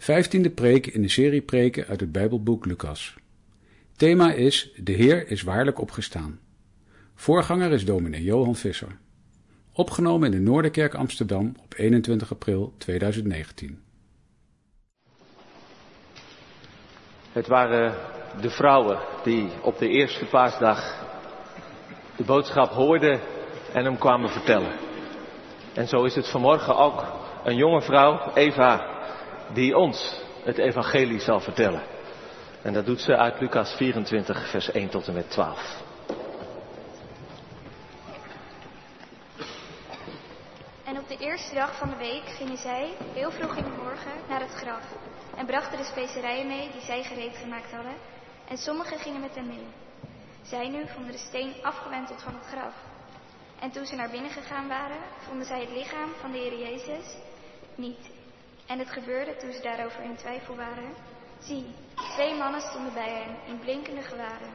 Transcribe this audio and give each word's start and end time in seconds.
Vijftiende 0.00 0.50
preek 0.50 0.86
in 0.86 1.02
de 1.02 1.08
serie 1.08 1.40
preken 1.40 1.86
uit 1.86 2.00
het 2.00 2.12
Bijbelboek 2.12 2.66
Lucas. 2.66 3.14
Thema 3.96 4.32
is 4.32 4.70
De 4.76 4.92
Heer 4.92 5.30
is 5.30 5.42
waarlijk 5.42 5.80
opgestaan. 5.80 6.40
Voorganger 7.14 7.72
is 7.72 7.84
dominee 7.84 8.22
Johan 8.22 8.54
Visser. 8.54 8.98
Opgenomen 9.72 10.32
in 10.32 10.44
de 10.44 10.50
Noorderkerk 10.50 10.94
Amsterdam 10.94 11.54
op 11.62 11.74
21 11.76 12.32
april 12.32 12.74
2019. 12.78 13.82
Het 17.32 17.46
waren 17.46 17.94
de 18.40 18.50
vrouwen 18.50 18.98
die 19.24 19.48
op 19.62 19.78
de 19.78 19.88
eerste 19.88 20.24
paasdag 20.24 21.06
de 22.16 22.24
boodschap 22.24 22.70
hoorden 22.70 23.20
en 23.72 23.84
hem 23.84 23.98
kwamen 23.98 24.30
vertellen. 24.30 24.72
En 25.74 25.88
zo 25.88 26.04
is 26.04 26.14
het 26.14 26.28
vanmorgen 26.28 26.76
ook 26.76 27.04
een 27.44 27.56
jonge 27.56 27.82
vrouw, 27.82 28.32
Eva, 28.34 28.98
die 29.52 29.76
ons 29.76 30.20
het 30.44 30.58
evangelie 30.58 31.20
zal 31.20 31.40
vertellen. 31.40 31.82
En 32.62 32.72
dat 32.72 32.86
doet 32.86 33.00
ze 33.00 33.16
uit 33.16 33.40
Lucas 33.40 33.74
24, 33.76 34.50
vers 34.50 34.70
1 34.70 34.88
tot 34.88 35.08
en 35.08 35.14
met 35.14 35.30
12. 35.30 35.82
En 40.84 40.98
op 40.98 41.08
de 41.08 41.16
eerste 41.18 41.54
dag 41.54 41.78
van 41.78 41.88
de 41.88 41.96
week 41.96 42.22
gingen 42.24 42.56
zij, 42.56 42.92
heel 43.12 43.30
vroeg 43.30 43.56
in 43.56 43.64
de 43.64 43.82
morgen, 43.82 44.12
naar 44.28 44.40
het 44.40 44.54
graf. 44.54 44.82
En 45.36 45.46
brachten 45.46 45.78
de 45.78 45.84
specerijen 45.84 46.46
mee 46.46 46.70
die 46.72 46.80
zij 46.80 47.02
gereed 47.02 47.36
gemaakt 47.36 47.72
hadden. 47.72 47.94
En 48.48 48.56
sommigen 48.56 48.98
gingen 48.98 49.20
met 49.20 49.34
hen 49.34 49.46
mee. 49.46 49.66
Zij 50.42 50.68
nu 50.68 50.86
vonden 50.86 51.12
de 51.12 51.18
steen 51.18 51.54
afgewenteld 51.62 52.22
van 52.22 52.34
het 52.34 52.46
graf. 52.46 52.74
En 53.60 53.70
toen 53.70 53.86
ze 53.86 53.94
naar 53.94 54.10
binnen 54.10 54.30
gegaan 54.30 54.68
waren, 54.68 54.98
vonden 55.18 55.46
zij 55.46 55.60
het 55.60 55.70
lichaam 55.70 56.10
van 56.20 56.32
de 56.32 56.38
Heer 56.38 56.58
Jezus 56.58 57.16
niet. 57.74 58.19
En 58.70 58.78
het 58.78 58.90
gebeurde 58.90 59.36
toen 59.36 59.52
ze 59.52 59.60
daarover 59.60 60.02
in 60.02 60.16
twijfel 60.16 60.56
waren. 60.56 60.94
Zie, 61.38 61.74
twee 62.14 62.34
mannen 62.34 62.60
stonden 62.60 62.92
bij 62.92 63.10
hen 63.10 63.36
in 63.46 63.58
blinkende 63.58 64.02
gewaren. 64.02 64.50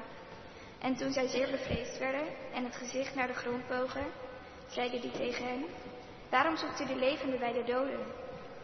En 0.79 0.95
toen 0.95 1.11
zij 1.11 1.27
zeer 1.27 1.51
bevreesd 1.51 1.97
werden 1.97 2.27
en 2.53 2.63
het 2.63 2.75
gezicht 2.75 3.15
naar 3.15 3.27
de 3.27 3.33
grond 3.33 3.67
bogen, 3.67 4.05
zeiden 4.67 5.01
die 5.01 5.11
tegen 5.11 5.45
hen: 5.45 5.65
Waarom 6.29 6.57
zoekt 6.57 6.79
u 6.79 6.85
de 6.85 6.95
levende 6.95 7.37
bij 7.37 7.53
de 7.53 7.63
doden? 7.63 8.05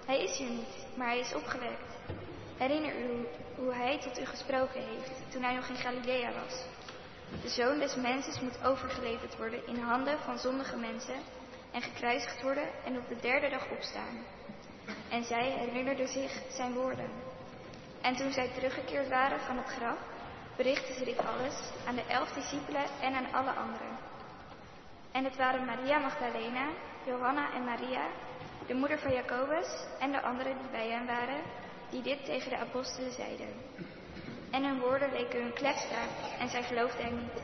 Hij 0.05 0.23
is 0.23 0.37
hier 0.37 0.49
niet, 0.49 0.87
maar 0.95 1.07
hij 1.07 1.19
is 1.19 1.35
opgewekt. 1.35 1.93
Herinner 2.57 2.95
u 2.99 3.27
hoe 3.55 3.73
hij 3.73 3.99
tot 3.99 4.19
u 4.19 4.25
gesproken 4.25 4.81
heeft 4.81 5.31
toen 5.31 5.43
hij 5.43 5.55
nog 5.55 5.67
in 5.67 5.75
Galilea 5.75 6.31
was. 6.31 6.65
De 7.41 7.49
zoon 7.49 7.79
des 7.79 7.95
mensen 7.95 8.43
moet 8.43 8.63
overgeleverd 8.63 9.37
worden 9.37 9.67
in 9.67 9.79
handen 9.79 10.19
van 10.19 10.39
zondige 10.39 10.77
mensen 10.77 11.19
en 11.71 11.81
gekruisigd 11.81 12.41
worden 12.41 12.67
en 12.85 12.97
op 12.97 13.07
de 13.07 13.19
derde 13.19 13.49
dag 13.49 13.69
opstaan. 13.71 14.25
En 15.09 15.23
zij 15.23 15.49
herinnerden 15.49 16.07
zich 16.07 16.31
zijn 16.49 16.73
woorden. 16.73 17.09
En 18.01 18.15
toen 18.15 18.31
zij 18.31 18.47
teruggekeerd 18.47 19.09
waren 19.09 19.39
van 19.39 19.57
het 19.57 19.67
graf, 19.67 19.97
berichtten 20.55 20.95
ze 20.95 21.03
dit 21.03 21.17
alles 21.17 21.55
aan 21.85 21.95
de 21.95 22.05
elf 22.05 22.31
discipelen 22.31 22.85
en 23.01 23.13
aan 23.13 23.31
alle 23.31 23.51
anderen. 23.51 23.97
En 25.11 25.23
het 25.23 25.35
waren 25.35 25.65
Maria 25.65 25.97
Magdalena, 25.97 26.69
Johanna 27.05 27.53
en 27.53 27.63
Maria, 27.63 28.07
de 28.67 28.73
moeder 28.73 28.99
van 28.99 29.13
Jacobus 29.13 29.85
en 29.99 30.11
de 30.11 30.21
anderen 30.21 30.57
die 30.57 30.71
bij 30.71 30.89
hen 30.89 31.05
waren, 31.05 31.41
die 31.89 32.01
dit 32.01 32.25
tegen 32.25 32.49
de 32.49 32.57
apostelen 32.57 33.11
zeiden. 33.11 33.47
En 34.51 34.63
hun 34.63 34.79
woorden 34.79 35.11
leken 35.11 35.41
hun 35.41 35.53
kletstraat 35.53 36.09
en 36.39 36.49
zij 36.49 36.63
geloofden 36.63 37.05
hem 37.05 37.15
niet. 37.15 37.41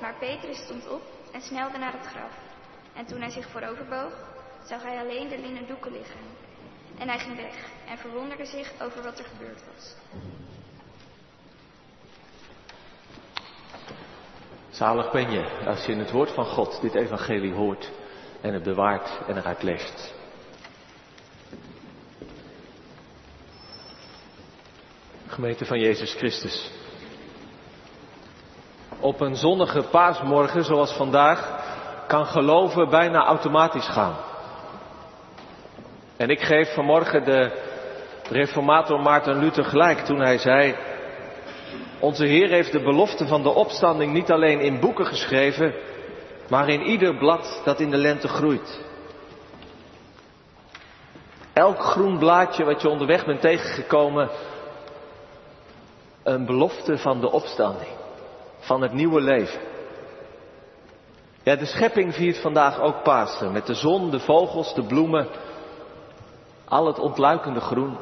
Maar 0.00 0.14
Petrus 0.18 0.58
stond 0.58 0.88
op 0.88 1.02
en 1.32 1.40
snelde 1.40 1.78
naar 1.78 1.92
het 1.92 2.06
graf. 2.06 2.32
En 2.94 3.06
toen 3.06 3.20
hij 3.20 3.30
zich 3.30 3.50
vooroverboog, 3.50 4.12
zag 4.64 4.82
hij 4.82 4.98
alleen 4.98 5.28
de 5.28 5.38
linnen 5.38 5.66
doeken 5.66 5.92
liggen. 5.92 6.41
En 6.98 7.08
hij 7.08 7.18
ging 7.18 7.36
weg 7.36 7.54
en 7.88 7.98
verwonderde 7.98 8.44
zich 8.44 8.72
over 8.82 9.02
wat 9.02 9.18
er 9.18 9.24
gebeurd 9.24 9.62
was. 9.74 9.94
Zalig 14.70 15.10
ben 15.10 15.30
je 15.30 15.64
als 15.66 15.84
je 15.84 15.92
in 15.92 15.98
het 15.98 16.10
woord 16.10 16.30
van 16.30 16.44
God 16.44 16.80
dit 16.80 16.94
evangelie 16.94 17.52
hoort 17.52 17.90
en 18.40 18.52
het 18.52 18.62
bewaart 18.62 19.20
en 19.26 19.36
eruit 19.36 19.62
leest. 19.62 20.14
Gemeente 25.26 25.64
van 25.64 25.80
Jezus 25.80 26.14
Christus. 26.14 26.70
Op 29.00 29.20
een 29.20 29.36
zonnige 29.36 29.82
paasmorgen 29.82 30.64
zoals 30.64 30.92
vandaag 30.92 31.60
kan 32.06 32.26
geloven 32.26 32.88
bijna 32.88 33.24
automatisch 33.24 33.88
gaan. 33.88 34.31
En 36.22 36.30
ik 36.30 36.40
geef 36.40 36.74
vanmorgen 36.74 37.24
de 37.24 37.50
reformator 38.30 39.00
Maarten 39.00 39.38
Luther 39.38 39.64
gelijk 39.64 39.98
toen 39.98 40.20
hij 40.20 40.38
zei, 40.38 40.74
onze 42.00 42.24
Heer 42.24 42.48
heeft 42.48 42.72
de 42.72 42.82
belofte 42.82 43.26
van 43.26 43.42
de 43.42 43.48
opstanding 43.48 44.12
niet 44.12 44.30
alleen 44.30 44.60
in 44.60 44.80
boeken 44.80 45.06
geschreven, 45.06 45.74
maar 46.48 46.68
in 46.68 46.82
ieder 46.82 47.16
blad 47.16 47.62
dat 47.64 47.80
in 47.80 47.90
de 47.90 47.96
lente 47.96 48.28
groeit. 48.28 48.80
Elk 51.52 51.80
groen 51.80 52.18
blaadje 52.18 52.64
wat 52.64 52.82
je 52.82 52.88
onderweg 52.88 53.26
bent 53.26 53.40
tegengekomen, 53.40 54.30
een 56.22 56.46
belofte 56.46 56.98
van 56.98 57.20
de 57.20 57.30
opstanding, 57.30 57.90
van 58.58 58.82
het 58.82 58.92
nieuwe 58.92 59.20
leven. 59.20 59.60
Ja, 61.42 61.56
de 61.56 61.66
schepping 61.66 62.14
viert 62.14 62.38
vandaag 62.38 62.80
ook 62.80 63.02
Pasen, 63.02 63.52
met 63.52 63.66
de 63.66 63.74
zon, 63.74 64.10
de 64.10 64.20
vogels, 64.20 64.74
de 64.74 64.82
bloemen, 64.82 65.28
al 66.72 66.86
het 66.86 66.98
ontluikende 66.98 67.60
groen. 67.60 67.98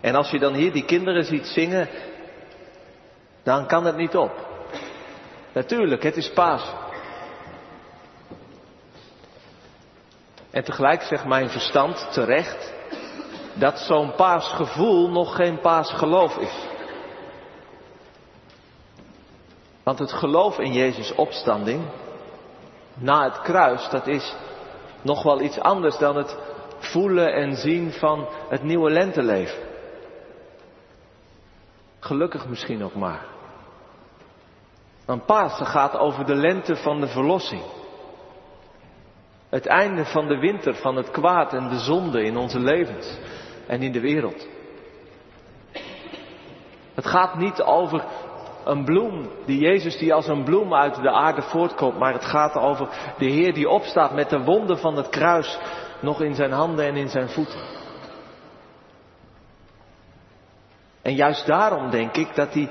En 0.00 0.14
als 0.14 0.30
je 0.30 0.38
dan 0.38 0.54
hier 0.54 0.72
die 0.72 0.84
kinderen 0.84 1.24
ziet 1.24 1.46
zingen, 1.46 1.88
dan 3.42 3.66
kan 3.66 3.84
het 3.84 3.96
niet 3.96 4.16
op. 4.16 4.46
Natuurlijk, 5.52 6.02
het 6.02 6.16
is 6.16 6.32
paas. 6.32 6.72
En 10.50 10.64
tegelijk 10.64 11.02
zegt 11.02 11.24
mijn 11.24 11.50
verstand 11.50 12.12
terecht 12.12 12.74
dat 13.54 13.78
zo'n 13.78 14.14
paasgevoel 14.14 15.08
nog 15.08 15.36
geen 15.36 15.60
paasgeloof 15.60 16.36
is. 16.36 16.66
Want 19.82 19.98
het 19.98 20.12
geloof 20.12 20.58
in 20.58 20.72
Jezus 20.72 21.14
opstanding 21.14 21.84
na 22.94 23.24
het 23.24 23.40
kruis, 23.40 23.88
dat 23.90 24.06
is 24.06 24.34
nog 25.02 25.22
wel 25.22 25.40
iets 25.40 25.58
anders 25.58 25.98
dan 25.98 26.16
het 26.16 26.36
voelen 26.78 27.34
en 27.34 27.56
zien 27.56 27.92
van 27.92 28.28
het 28.48 28.62
nieuwe 28.62 28.90
lenteleven. 28.90 29.58
Gelukkig 31.98 32.48
misschien 32.48 32.84
ook 32.84 32.94
maar. 32.94 33.26
Want 35.04 35.26
Pasen 35.26 35.66
gaat 35.66 35.96
over 35.96 36.26
de 36.26 36.34
lente 36.34 36.76
van 36.76 37.00
de 37.00 37.06
verlossing. 37.06 37.62
Het 39.48 39.66
einde 39.66 40.04
van 40.04 40.28
de 40.28 40.38
winter 40.38 40.74
van 40.74 40.96
het 40.96 41.10
kwaad 41.10 41.52
en 41.52 41.68
de 41.68 41.78
zonde 41.78 42.22
in 42.22 42.36
onze 42.36 42.60
levens 42.60 43.18
en 43.66 43.82
in 43.82 43.92
de 43.92 44.00
wereld. 44.00 44.48
Het 46.94 47.06
gaat 47.06 47.34
niet 47.34 47.62
over 47.62 48.04
een 48.64 48.84
bloem, 48.84 49.28
die 49.44 49.60
Jezus 49.60 49.98
die 49.98 50.14
als 50.14 50.26
een 50.26 50.44
bloem 50.44 50.74
uit 50.74 50.94
de 50.94 51.10
aarde 51.10 51.42
voortkomt, 51.42 51.98
maar 51.98 52.12
het 52.12 52.24
gaat 52.24 52.54
over 52.54 52.88
de 53.18 53.24
Heer 53.24 53.54
die 53.54 53.68
opstaat 53.68 54.14
met 54.14 54.30
de 54.30 54.40
wonden 54.40 54.78
van 54.78 54.96
het 54.96 55.08
kruis 55.08 55.58
nog 56.00 56.20
in 56.20 56.34
zijn 56.34 56.52
handen 56.52 56.86
en 56.86 56.96
in 56.96 57.08
zijn 57.08 57.28
voeten. 57.28 57.60
En 61.02 61.14
juist 61.14 61.46
daarom 61.46 61.90
denk 61.90 62.16
ik 62.16 62.34
dat 62.34 62.52
die 62.52 62.68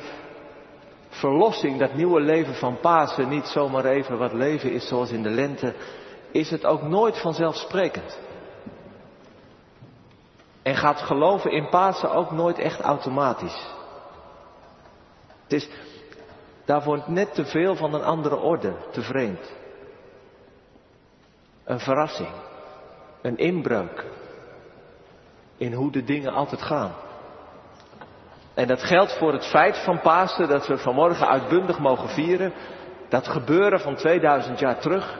verlossing, 1.09 1.79
dat 1.79 1.93
nieuwe 1.93 2.21
leven 2.21 2.55
van 2.55 2.79
Pasen, 2.79 3.29
niet 3.29 3.45
zomaar 3.45 3.85
even 3.85 4.17
wat 4.17 4.33
leven 4.33 4.71
is 4.71 4.87
zoals 4.87 5.11
in 5.11 5.23
de 5.23 5.29
lente, 5.29 5.73
is 6.31 6.49
het 6.49 6.65
ook 6.65 6.81
nooit 6.81 7.21
vanzelfsprekend. 7.21 8.19
En 10.61 10.75
gaat 10.75 11.01
geloven 11.01 11.51
in 11.51 11.69
Pasen 11.69 12.11
ook 12.11 12.31
nooit 12.31 12.57
echt 12.57 12.79
automatisch. 12.79 13.73
Het 15.43 15.53
is 15.53 15.69
daarvoor 16.65 17.03
net 17.07 17.33
te 17.33 17.45
veel 17.45 17.75
van 17.75 17.93
een 17.93 18.03
andere 18.03 18.35
orde, 18.35 18.75
te 18.91 19.01
vreemd. 19.01 19.53
Een 21.63 21.79
verrassing, 21.79 22.31
een 23.25 23.37
inbreuk 23.37 24.05
in 25.57 25.73
hoe 25.73 25.91
de 25.91 26.03
dingen 26.03 26.33
altijd 26.33 26.61
gaan. 26.61 26.93
En 28.53 28.67
dat 28.67 28.83
geldt 28.83 29.17
voor 29.17 29.33
het 29.33 29.45
feit 29.45 29.77
van 29.77 30.01
Pasen 30.01 30.47
dat 30.47 30.67
we 30.67 30.77
vanmorgen 30.77 31.27
uitbundig 31.27 31.79
mogen 31.79 32.09
vieren. 32.09 32.53
Dat 33.09 33.27
gebeuren 33.27 33.79
van 33.79 33.95
2000 33.95 34.59
jaar 34.59 34.79
terug. 34.79 35.19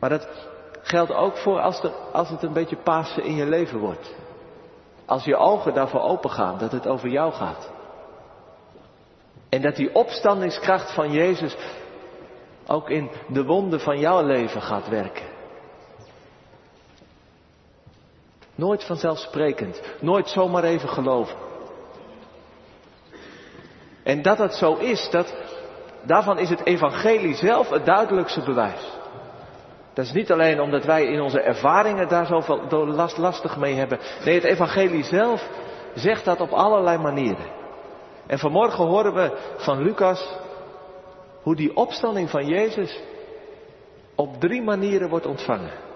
Maar 0.00 0.10
dat 0.10 0.28
geldt 0.82 1.12
ook 1.12 1.36
voor 1.36 1.60
als, 1.60 1.82
er, 1.82 1.92
als 2.12 2.28
het 2.28 2.42
een 2.42 2.52
beetje 2.52 2.76
Pasen 2.76 3.24
in 3.24 3.34
je 3.34 3.46
leven 3.46 3.78
wordt. 3.78 4.14
Als 5.06 5.24
je 5.24 5.36
ogen 5.36 5.74
daarvoor 5.74 6.00
open 6.00 6.30
gaan, 6.30 6.58
dat 6.58 6.72
het 6.72 6.86
over 6.86 7.08
jou 7.08 7.32
gaat. 7.32 7.70
En 9.48 9.62
dat 9.62 9.76
die 9.76 9.94
opstandingskracht 9.94 10.94
van 10.94 11.12
Jezus 11.12 11.56
ook 12.66 12.90
in 12.90 13.10
de 13.28 13.44
wonden 13.44 13.80
van 13.80 13.98
jouw 13.98 14.22
leven 14.22 14.62
gaat 14.62 14.88
werken. 14.88 15.37
Nooit 18.58 18.84
vanzelfsprekend. 18.84 19.82
Nooit 20.00 20.28
zomaar 20.28 20.64
even 20.64 20.88
geloven. 20.88 21.36
En 24.02 24.22
dat 24.22 24.38
het 24.38 24.54
zo 24.54 24.74
is, 24.74 25.08
dat, 25.10 25.34
daarvan 26.02 26.38
is 26.38 26.50
het 26.50 26.64
evangelie 26.64 27.34
zelf 27.34 27.70
het 27.70 27.86
duidelijkste 27.86 28.40
bewijs. 28.40 28.96
Dat 29.94 30.04
is 30.04 30.12
niet 30.12 30.32
alleen 30.32 30.60
omdat 30.60 30.84
wij 30.84 31.04
in 31.04 31.20
onze 31.20 31.40
ervaringen 31.40 32.08
daar 32.08 32.26
zoveel 32.26 32.86
last, 32.86 33.18
lastig 33.18 33.56
mee 33.56 33.74
hebben. 33.74 33.98
Nee, 34.24 34.34
het 34.34 34.44
evangelie 34.44 35.04
zelf 35.04 35.48
zegt 35.94 36.24
dat 36.24 36.40
op 36.40 36.50
allerlei 36.50 36.98
manieren. 36.98 37.46
En 38.26 38.38
vanmorgen 38.38 38.84
horen 38.84 39.14
we 39.14 39.38
van 39.56 39.82
Lucas 39.82 40.36
hoe 41.42 41.56
die 41.56 41.76
opstanding 41.76 42.30
van 42.30 42.46
Jezus 42.46 43.02
op 44.14 44.40
drie 44.40 44.62
manieren 44.62 45.08
wordt 45.08 45.26
ontvangen. 45.26 45.87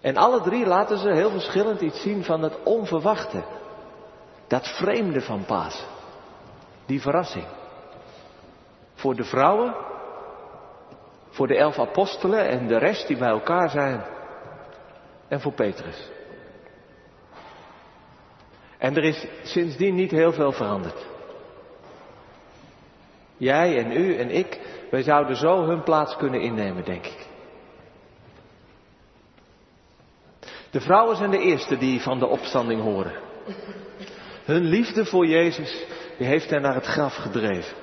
En 0.00 0.16
alle 0.16 0.40
drie 0.40 0.66
laten 0.66 0.98
ze 0.98 1.08
heel 1.08 1.30
verschillend 1.30 1.80
iets 1.80 2.00
zien 2.02 2.24
van 2.24 2.42
het 2.42 2.62
onverwachte. 2.62 3.42
Dat 4.46 4.68
vreemde 4.68 5.20
van 5.20 5.44
Pasen. 5.44 5.86
Die 6.86 7.00
verrassing. 7.00 7.46
Voor 8.94 9.14
de 9.14 9.24
vrouwen, 9.24 9.74
voor 11.30 11.46
de 11.46 11.56
elf 11.56 11.78
apostelen 11.78 12.48
en 12.48 12.66
de 12.66 12.78
rest 12.78 13.06
die 13.06 13.16
bij 13.16 13.28
elkaar 13.28 13.70
zijn. 13.70 14.04
En 15.28 15.40
voor 15.40 15.52
Petrus. 15.52 16.10
En 18.78 18.96
er 18.96 19.04
is 19.04 19.26
sindsdien 19.42 19.94
niet 19.94 20.10
heel 20.10 20.32
veel 20.32 20.52
veranderd. 20.52 21.06
Jij 23.36 23.78
en 23.78 23.92
u 23.92 24.16
en 24.16 24.30
ik, 24.30 24.60
wij 24.90 25.02
zouden 25.02 25.36
zo 25.36 25.66
hun 25.66 25.82
plaats 25.82 26.16
kunnen 26.16 26.40
innemen, 26.40 26.84
denk 26.84 27.06
ik. 27.06 27.25
De 30.76 30.82
vrouwen 30.82 31.16
zijn 31.16 31.30
de 31.30 31.38
eerste 31.38 31.78
die 31.78 32.02
van 32.02 32.18
de 32.18 32.26
opstanding 32.26 32.82
horen. 32.82 33.12
Hun 34.44 34.64
liefde 34.64 35.04
voor 35.04 35.26
Jezus, 35.26 35.86
die 36.18 36.26
heeft 36.26 36.50
hen 36.50 36.62
naar 36.62 36.74
het 36.74 36.86
graf 36.86 37.14
gedreven. 37.14 37.76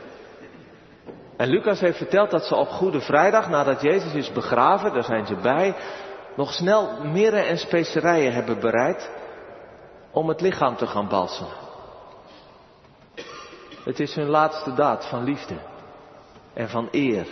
En 1.37 1.49
Lucas 1.49 1.79
heeft 1.79 1.97
verteld 1.97 2.31
dat 2.31 2.43
ze 2.43 2.55
op 2.55 2.67
Goede 2.67 3.01
Vrijdag, 3.01 3.49
nadat 3.49 3.81
Jezus 3.81 4.13
is 4.13 4.31
begraven, 4.31 4.93
daar 4.93 5.03
zijn 5.03 5.25
ze 5.25 5.35
bij, 5.35 5.75
nog 6.35 6.53
snel 6.53 7.03
mirre 7.03 7.39
en 7.39 7.57
specerijen 7.57 8.33
hebben 8.33 8.59
bereid 8.59 9.11
om 10.11 10.27
het 10.27 10.41
lichaam 10.41 10.75
te 10.75 10.87
gaan 10.87 11.07
balsemen. 11.07 11.57
Het 13.83 13.99
is 13.99 14.15
hun 14.15 14.29
laatste 14.29 14.73
daad 14.73 15.05
van 15.05 15.23
liefde 15.23 15.55
en 16.53 16.69
van 16.69 16.87
eer 16.91 17.27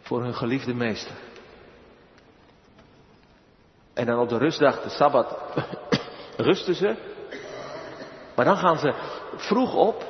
voor 0.00 0.22
hun 0.22 0.34
geliefde 0.34 0.74
meester. 0.74 1.14
En 4.00 4.06
dan 4.06 4.18
op 4.18 4.28
de 4.28 4.38
rustdag, 4.38 4.82
de 4.82 4.88
Sabbat, 4.88 5.38
rusten 6.36 6.74
ze. 6.74 6.96
Maar 8.36 8.44
dan 8.44 8.56
gaan 8.56 8.78
ze 8.78 8.94
vroeg 9.36 9.74
op 9.74 10.04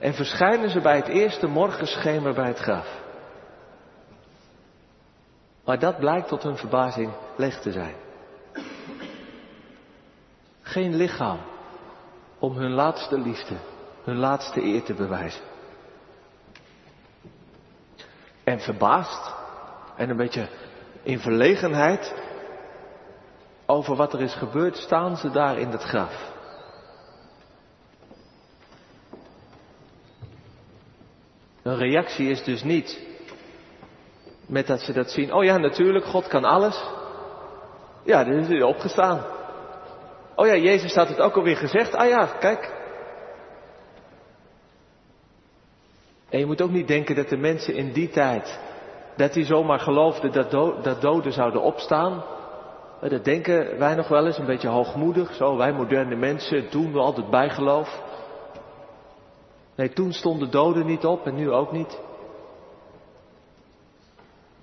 en 0.00 0.14
verschijnen 0.14 0.70
ze 0.70 0.80
bij 0.80 0.96
het 0.96 1.08
eerste 1.08 1.46
morgenschemer 1.46 2.34
bij 2.34 2.46
het 2.46 2.58
graf. 2.58 3.02
Maar 5.64 5.78
dat 5.78 5.98
blijkt 5.98 6.28
tot 6.28 6.42
hun 6.42 6.56
verbazing 6.56 7.12
leeg 7.36 7.60
te 7.60 7.72
zijn. 7.72 7.94
Geen 10.62 10.96
lichaam 10.96 11.40
om 12.38 12.56
hun 12.56 12.72
laatste 12.72 13.18
liefde, 13.18 13.56
hun 14.04 14.16
laatste 14.16 14.62
eer 14.62 14.82
te 14.82 14.94
bewijzen. 14.94 15.44
En 18.44 18.60
verbaasd 18.60 19.32
en 19.96 20.10
een 20.10 20.16
beetje 20.16 20.48
in 21.02 21.18
verlegenheid 21.18 22.24
over 23.66 23.96
wat 23.96 24.12
er 24.12 24.20
is 24.22 24.34
gebeurd, 24.34 24.76
staan 24.76 25.16
ze 25.16 25.30
daar 25.30 25.58
in 25.58 25.68
het 25.68 25.82
graf. 25.82 26.34
Hun 31.62 31.76
reactie 31.76 32.30
is 32.30 32.44
dus 32.44 32.62
niet 32.62 33.06
met 34.46 34.66
dat 34.66 34.80
ze 34.80 34.92
dat 34.92 35.10
zien. 35.10 35.32
Oh 35.32 35.44
ja, 35.44 35.56
natuurlijk, 35.56 36.04
God 36.04 36.28
kan 36.28 36.44
alles. 36.44 36.84
Ja, 38.04 38.24
dan 38.24 38.32
is 38.32 38.48
hij 38.48 38.62
opgestaan. 38.62 39.24
Oh 40.34 40.46
ja, 40.46 40.56
Jezus 40.56 40.94
had 40.94 41.08
het 41.08 41.20
ook 41.20 41.36
alweer 41.36 41.56
gezegd. 41.56 41.94
Ah 41.94 42.08
ja, 42.08 42.26
kijk. 42.26 42.74
En 46.28 46.38
je 46.38 46.46
moet 46.46 46.62
ook 46.62 46.70
niet 46.70 46.88
denken 46.88 47.14
dat 47.14 47.28
de 47.28 47.36
mensen 47.36 47.74
in 47.74 47.92
die 47.92 48.08
tijd, 48.08 48.60
dat 49.16 49.32
die 49.32 49.44
zomaar 49.44 49.78
geloofden 49.78 50.32
dat, 50.32 50.50
dat 50.84 51.00
doden 51.00 51.32
zouden 51.32 51.62
opstaan. 51.62 52.24
Dat 53.00 53.24
denken 53.24 53.78
wij 53.78 53.94
nog 53.94 54.08
wel 54.08 54.26
eens, 54.26 54.38
een 54.38 54.46
beetje 54.46 54.68
hoogmoedig. 54.68 55.34
Zo, 55.34 55.56
wij 55.56 55.72
moderne 55.72 56.16
mensen 56.16 56.70
doen 56.70 56.92
we 56.92 56.98
altijd 56.98 57.30
bijgeloof. 57.30 58.02
Nee, 59.76 59.92
toen 59.92 60.12
stonden 60.12 60.50
doden 60.50 60.86
niet 60.86 61.04
op 61.04 61.26
en 61.26 61.34
nu 61.34 61.50
ook 61.50 61.72
niet. 61.72 62.00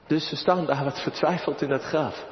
Dus 0.07 0.29
ze 0.29 0.35
staan 0.35 0.65
daar 0.65 0.83
wat 0.83 1.01
vertwijfeld 1.01 1.61
in 1.61 1.71
het 1.71 1.83
graf. 1.83 2.25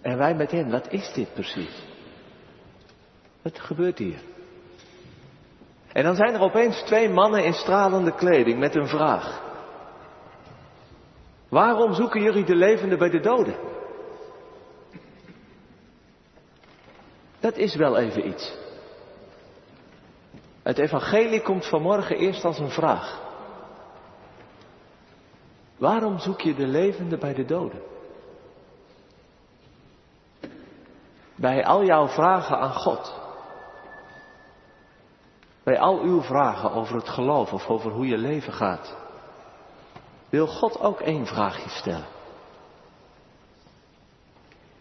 En 0.00 0.18
wij 0.18 0.34
met 0.34 0.50
hen, 0.50 0.70
wat 0.70 0.92
is 0.92 1.12
dit 1.12 1.34
precies? 1.34 1.84
Wat 3.42 3.60
gebeurt 3.60 3.98
hier? 3.98 4.18
En 5.92 6.04
dan 6.04 6.16
zijn 6.16 6.34
er 6.34 6.40
opeens 6.40 6.82
twee 6.82 7.08
mannen 7.08 7.44
in 7.44 7.52
stralende 7.52 8.14
kleding 8.14 8.58
met 8.58 8.74
een 8.74 8.88
vraag. 8.88 9.42
Waarom 11.48 11.94
zoeken 11.94 12.22
jullie 12.22 12.44
de 12.44 12.56
levende 12.56 12.96
bij 12.96 13.10
de 13.10 13.20
doden? 13.20 13.56
Dat 17.46 17.56
is 17.56 17.74
wel 17.74 17.96
even 17.96 18.28
iets. 18.28 18.54
Het 20.62 20.78
evangelie 20.78 21.42
komt 21.42 21.66
vanmorgen 21.66 22.16
eerst 22.16 22.44
als 22.44 22.58
een 22.58 22.70
vraag. 22.70 23.20
Waarom 25.76 26.18
zoek 26.18 26.40
je 26.40 26.54
de 26.54 26.66
levende 26.66 27.18
bij 27.18 27.34
de 27.34 27.44
doden? 27.44 27.82
Bij 31.34 31.64
al 31.64 31.84
jouw 31.84 32.08
vragen 32.08 32.58
aan 32.58 32.74
God. 32.74 33.14
Bij 35.62 35.78
al 35.78 36.00
uw 36.00 36.20
vragen 36.20 36.70
over 36.70 36.96
het 36.96 37.08
geloof 37.08 37.52
of 37.52 37.66
over 37.66 37.90
hoe 37.90 38.06
je 38.06 38.18
leven 38.18 38.52
gaat. 38.52 38.96
Wil 40.28 40.46
God 40.46 40.80
ook 40.80 41.00
één 41.00 41.26
vraagje 41.26 41.68
stellen. 41.68 42.06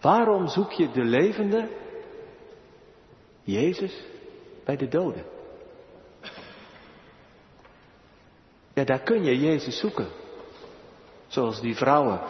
Waarom 0.02 0.48
zoek 0.48 0.72
je 0.72 0.92
de 0.92 1.04
levende, 1.04 1.84
Jezus, 3.46 4.04
bij 4.64 4.76
de 4.76 4.88
doden? 4.88 5.26
Ja, 8.74 8.84
daar 8.84 9.00
kun 9.02 9.24
je 9.24 9.40
Jezus 9.40 9.80
zoeken. 9.80 10.08
Zoals 11.28 11.62
die 11.62 11.76
vrouwen 11.76 12.22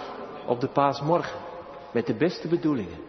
op 0.45 0.59
de 0.59 0.67
paasmorgen. 0.67 1.39
Met 1.91 2.05
de 2.05 2.15
beste 2.15 2.47
bedoelingen. 2.47 2.99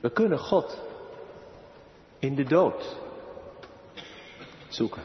We 0.00 0.10
kunnen 0.12 0.38
God 0.38 0.80
in 2.18 2.34
de 2.34 2.44
dood 2.44 2.96
zoeken. 4.68 5.02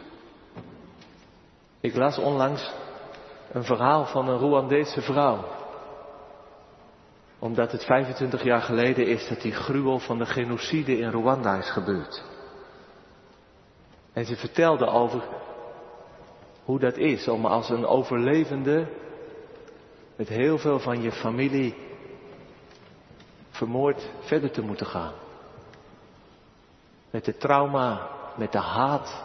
Ik 1.79 1.95
las 1.95 2.17
onlangs 2.17 2.71
een 3.51 3.63
verhaal 3.63 4.05
van 4.05 4.29
een 4.29 4.37
Rwandese 4.37 5.01
vrouw. 5.01 5.60
Omdat 7.41 7.71
het 7.71 7.85
25 7.85 8.43
jaar 8.43 8.61
geleden 8.61 9.07
is 9.07 9.27
dat 9.27 9.41
die 9.41 9.51
gruwel 9.51 9.99
van 9.99 10.17
de 10.17 10.25
genocide 10.25 10.97
in 10.97 11.09
Rwanda 11.09 11.57
is 11.57 11.71
gebeurd. 11.71 12.23
En 14.13 14.25
ze 14.25 14.35
vertelde 14.35 14.85
over 14.85 15.23
hoe 16.65 16.79
dat 16.79 16.97
is 16.97 17.27
om 17.27 17.45
als 17.45 17.69
een 17.69 17.85
overlevende 17.85 18.87
met 20.15 20.27
heel 20.27 20.57
veel 20.57 20.79
van 20.79 21.01
je 21.01 21.11
familie 21.11 21.75
vermoord 23.49 24.09
verder 24.19 24.51
te 24.51 24.61
moeten 24.61 24.85
gaan. 24.85 25.13
Met 27.09 27.25
het 27.25 27.39
trauma, 27.39 28.09
met 28.35 28.51
de 28.51 28.59
haat 28.59 29.23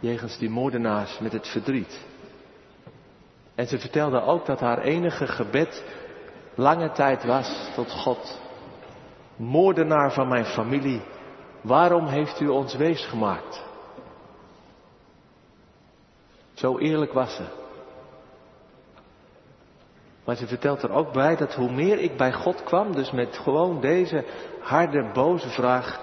jegens 0.00 0.38
die 0.38 0.50
moordenaars, 0.50 1.18
met 1.18 1.32
het 1.32 1.48
verdriet. 1.48 2.06
En 3.54 3.66
ze 3.66 3.78
vertelde 3.78 4.20
ook 4.20 4.46
dat 4.46 4.60
haar 4.60 4.82
enige 4.82 5.26
gebed 5.26 5.84
lange 6.58 6.92
tijd 6.92 7.24
was 7.24 7.70
tot 7.74 7.90
God. 7.90 8.38
Moordenaar 9.36 10.12
van 10.12 10.28
mijn 10.28 10.44
familie, 10.44 11.02
waarom 11.60 12.06
heeft 12.06 12.40
u 12.40 12.48
ons 12.48 12.74
wees 12.74 13.06
gemaakt? 13.06 13.62
Zo 16.54 16.78
eerlijk 16.78 17.12
was 17.12 17.34
ze. 17.34 17.44
Maar 20.24 20.36
ze 20.36 20.46
vertelt 20.46 20.82
er 20.82 20.90
ook 20.90 21.12
bij 21.12 21.36
dat 21.36 21.54
hoe 21.54 21.72
meer 21.72 21.98
ik 21.98 22.16
bij 22.16 22.32
God 22.32 22.62
kwam, 22.62 22.92
dus 22.92 23.10
met 23.10 23.36
gewoon 23.36 23.80
deze 23.80 24.24
harde, 24.60 25.10
boze 25.12 25.48
vraag, 25.48 26.00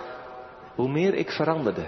hoe 0.76 0.90
meer 0.90 1.14
ik 1.14 1.32
veranderde. 1.32 1.88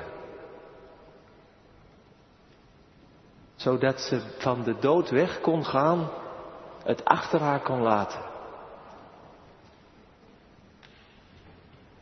zodat 3.58 4.00
ze 4.00 4.22
van 4.38 4.64
de 4.64 4.76
dood 4.80 5.10
weg 5.10 5.42
kon 5.42 5.66
gaan, 5.66 6.10
het 6.84 7.06
achter 7.06 7.40
haar 7.40 7.62
kon 7.62 7.82
laten. 7.82 8.20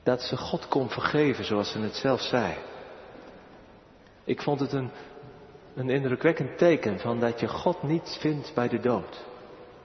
Dat 0.06 0.22
ze 0.22 0.38
God 0.38 0.68
kon 0.68 0.90
vergeven 0.90 1.46
zoals 1.46 1.72
ze 1.72 1.80
het 1.80 1.96
zelf 1.96 2.22
zei. 2.22 2.54
Ik 4.24 4.42
vond 4.42 4.60
het 4.60 4.74
een, 4.74 4.90
een 5.76 5.90
indrukwekkend 5.90 6.58
teken 6.58 7.00
van 7.00 7.20
dat 7.20 7.40
je 7.40 7.48
God 7.48 7.84
niet 7.84 8.18
vindt 8.20 8.52
bij 8.54 8.68
de 8.68 8.80
dood. 8.80 9.26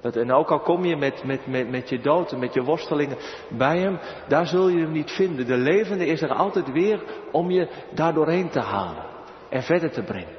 Dat, 0.01 0.17
en 0.17 0.33
ook 0.33 0.51
al 0.51 0.61
kom 0.61 0.85
je 0.85 0.97
met, 0.97 1.25
met, 1.25 1.47
met, 1.47 1.71
met 1.71 1.89
je 1.89 2.01
dood 2.01 2.33
en 2.33 2.39
met 2.39 2.55
je 2.55 2.63
worstelingen 2.63 3.17
bij 3.49 3.79
hem, 3.79 3.99
daar 4.29 4.47
zul 4.47 4.69
je 4.69 4.81
hem 4.81 4.93
niet 4.93 5.11
vinden. 5.11 5.47
De 5.47 5.57
levende 5.57 6.07
is 6.07 6.23
er 6.23 6.33
altijd 6.33 6.73
weer 6.73 7.03
om 7.33 7.51
je 7.51 7.69
daar 7.95 8.15
doorheen 8.15 8.49
te 8.49 8.61
halen 8.61 9.05
en 9.49 9.63
verder 9.63 9.91
te 9.91 10.03
brengen. 10.03 10.37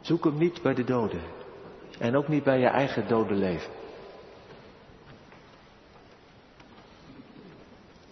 Zoek 0.00 0.24
hem 0.24 0.38
niet 0.38 0.62
bij 0.62 0.74
de 0.74 0.84
doden. 0.84 1.22
En 1.98 2.16
ook 2.16 2.28
niet 2.28 2.44
bij 2.44 2.58
je 2.58 2.68
eigen 2.68 3.08
dode 3.08 3.34
leven. 3.34 3.79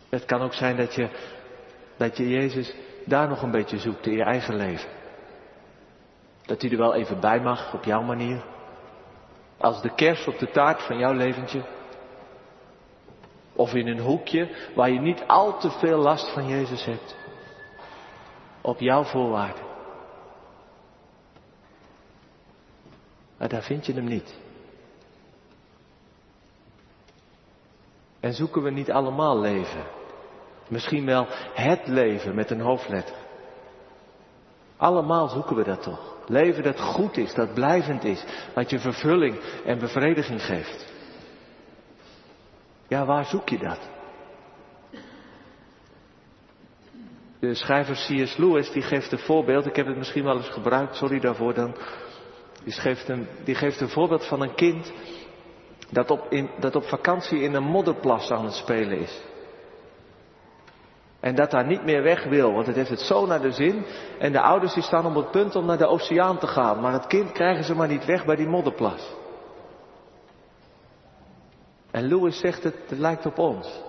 Het 0.08 0.24
kan 0.24 0.40
ook 0.40 0.54
zijn 0.54 0.76
dat 0.76 0.94
je, 0.94 1.08
dat 1.96 2.16
je 2.16 2.28
Jezus 2.28 2.74
daar 3.04 3.28
nog 3.28 3.42
een 3.42 3.50
beetje 3.50 3.78
zoekt 3.78 4.06
in 4.06 4.12
je 4.12 4.22
eigen 4.22 4.56
leven. 4.56 4.90
Dat 6.44 6.62
hij 6.62 6.70
er 6.70 6.76
wel 6.76 6.94
even 6.94 7.20
bij 7.20 7.40
mag 7.40 7.74
op 7.74 7.84
jouw 7.84 8.02
manier. 8.02 8.44
Als 9.56 9.82
de 9.82 9.94
kers 9.94 10.26
op 10.26 10.38
de 10.38 10.50
taart 10.50 10.82
van 10.82 10.98
jouw 10.98 11.12
leventje. 11.12 11.62
Of 13.52 13.74
in 13.74 13.86
een 13.86 14.00
hoekje 14.00 14.70
waar 14.74 14.90
je 14.90 15.00
niet 15.00 15.24
al 15.26 15.58
te 15.58 15.70
veel 15.70 15.98
last 15.98 16.32
van 16.32 16.48
Jezus 16.48 16.84
hebt. 16.84 17.16
Op 18.60 18.80
jouw 18.80 19.04
voorwaarden. 19.04 19.66
Maar 23.38 23.48
daar 23.48 23.62
vind 23.62 23.86
je 23.86 23.92
hem 23.92 24.04
niet. 24.04 24.38
En 28.20 28.32
zoeken 28.32 28.62
we 28.62 28.70
niet 28.70 28.90
allemaal 28.90 29.40
leven? 29.40 29.97
Misschien 30.68 31.06
wel 31.06 31.26
het 31.54 31.86
leven 31.86 32.34
met 32.34 32.50
een 32.50 32.60
hoofdletter. 32.60 33.14
Allemaal 34.76 35.28
zoeken 35.28 35.56
we 35.56 35.64
dat 35.64 35.82
toch? 35.82 36.16
Leven 36.26 36.62
dat 36.62 36.80
goed 36.80 37.16
is, 37.16 37.34
dat 37.34 37.54
blijvend 37.54 38.04
is, 38.04 38.24
wat 38.54 38.70
je 38.70 38.78
vervulling 38.78 39.38
en 39.64 39.78
bevrediging 39.78 40.44
geeft. 40.44 40.92
Ja, 42.88 43.04
waar 43.04 43.24
zoek 43.24 43.48
je 43.48 43.58
dat? 43.58 43.78
De 47.40 47.54
schrijver 47.54 47.94
C.S. 47.94 48.36
Lewis 48.36 48.70
die 48.70 48.82
geeft 48.82 49.12
een 49.12 49.18
voorbeeld, 49.18 49.66
ik 49.66 49.76
heb 49.76 49.86
het 49.86 49.96
misschien 49.96 50.24
wel 50.24 50.36
eens 50.36 50.48
gebruikt, 50.48 50.96
sorry 50.96 51.20
daarvoor 51.20 51.54
dan. 51.54 51.76
Die 52.64 52.72
geeft 52.72 53.08
een, 53.08 53.26
die 53.44 53.54
geeft 53.54 53.80
een 53.80 53.88
voorbeeld 53.88 54.26
van 54.26 54.42
een 54.42 54.54
kind 54.54 54.92
dat 55.90 56.10
op, 56.10 56.26
in, 56.30 56.50
dat 56.58 56.76
op 56.76 56.84
vakantie 56.84 57.40
in 57.40 57.54
een 57.54 57.62
modderplas 57.62 58.30
aan 58.30 58.44
het 58.44 58.54
spelen 58.54 58.98
is. 58.98 59.20
En 61.20 61.34
dat 61.34 61.50
daar 61.50 61.66
niet 61.66 61.84
meer 61.84 62.02
weg 62.02 62.24
wil, 62.24 62.52
want 62.52 62.66
het 62.66 62.76
heeft 62.76 62.90
het 62.90 63.00
zo 63.00 63.26
naar 63.26 63.40
de 63.40 63.52
zin. 63.52 63.84
En 64.18 64.32
de 64.32 64.40
ouders 64.40 64.74
die 64.74 64.82
staan 64.82 65.06
op 65.06 65.14
het 65.14 65.30
punt 65.30 65.56
om 65.56 65.66
naar 65.66 65.78
de 65.78 65.86
oceaan 65.86 66.38
te 66.38 66.46
gaan. 66.46 66.80
Maar 66.80 66.92
het 66.92 67.06
kind 67.06 67.32
krijgen 67.32 67.64
ze 67.64 67.74
maar 67.74 67.88
niet 67.88 68.04
weg 68.04 68.24
bij 68.24 68.36
die 68.36 68.48
modderplas. 68.48 69.16
En 71.90 72.08
Louis 72.08 72.38
zegt 72.38 72.62
het, 72.62 72.76
het 72.86 72.98
lijkt 72.98 73.26
op 73.26 73.38
ons. 73.38 73.82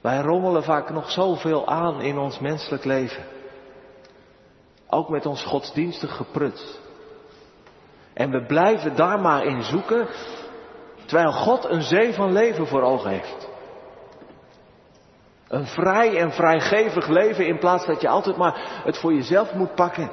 Wij 0.00 0.20
rommelen 0.20 0.62
vaak 0.62 0.90
nog 0.90 1.10
zoveel 1.10 1.66
aan 1.66 2.00
in 2.00 2.18
ons 2.18 2.38
menselijk 2.38 2.84
leven. 2.84 3.24
Ook 4.88 5.08
met 5.08 5.26
ons 5.26 5.44
godsdienstig 5.44 6.16
gepruts. 6.16 6.78
En 8.14 8.30
we 8.30 8.46
blijven 8.46 8.96
daar 8.96 9.20
maar 9.20 9.44
in 9.44 9.62
zoeken, 9.62 10.08
terwijl 11.06 11.32
God 11.32 11.64
een 11.64 11.82
zee 11.82 12.14
van 12.14 12.32
leven 12.32 12.66
voor 12.66 12.82
ogen 12.82 13.10
heeft. 13.10 13.47
Een 15.48 15.66
vrij 15.66 16.16
en 16.16 16.32
vrijgevig 16.32 17.08
leven 17.08 17.46
in 17.46 17.58
plaats 17.58 17.86
dat 17.86 18.00
je 18.00 18.08
altijd 18.08 18.36
maar 18.36 18.80
het 18.84 18.98
voor 18.98 19.12
jezelf 19.12 19.52
moet 19.54 19.74
pakken. 19.74 20.10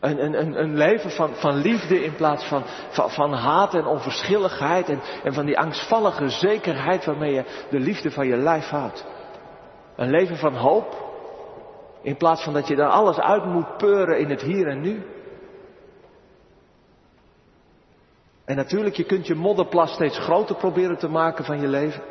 Een, 0.00 0.24
een, 0.24 0.60
een, 0.60 0.76
leven 0.76 1.10
van, 1.10 1.34
van 1.34 1.54
liefde 1.54 2.04
in 2.04 2.14
plaats 2.14 2.44
van, 2.44 2.62
van, 2.90 3.10
van 3.10 3.32
haat 3.32 3.74
en 3.74 3.86
onverschilligheid 3.86 4.88
en, 4.88 5.00
en 5.24 5.34
van 5.34 5.46
die 5.46 5.58
angstvallige 5.58 6.28
zekerheid 6.28 7.04
waarmee 7.04 7.32
je 7.32 7.66
de 7.70 7.78
liefde 7.78 8.10
van 8.10 8.26
je 8.26 8.36
lijf 8.36 8.68
houdt. 8.68 9.04
Een 9.96 10.10
leven 10.10 10.36
van 10.36 10.54
hoop 10.54 11.10
in 12.02 12.16
plaats 12.16 12.42
van 12.42 12.52
dat 12.52 12.68
je 12.68 12.76
daar 12.76 12.90
alles 12.90 13.18
uit 13.18 13.44
moet 13.44 13.76
peuren 13.76 14.18
in 14.18 14.30
het 14.30 14.42
hier 14.42 14.66
en 14.66 14.80
nu. 14.80 15.06
En 18.44 18.56
natuurlijk, 18.56 18.94
je 18.94 19.04
kunt 19.04 19.26
je 19.26 19.34
modderplas 19.34 19.92
steeds 19.92 20.18
groter 20.18 20.56
proberen 20.56 20.98
te 20.98 21.08
maken 21.08 21.44
van 21.44 21.60
je 21.60 21.68
leven. 21.68 22.02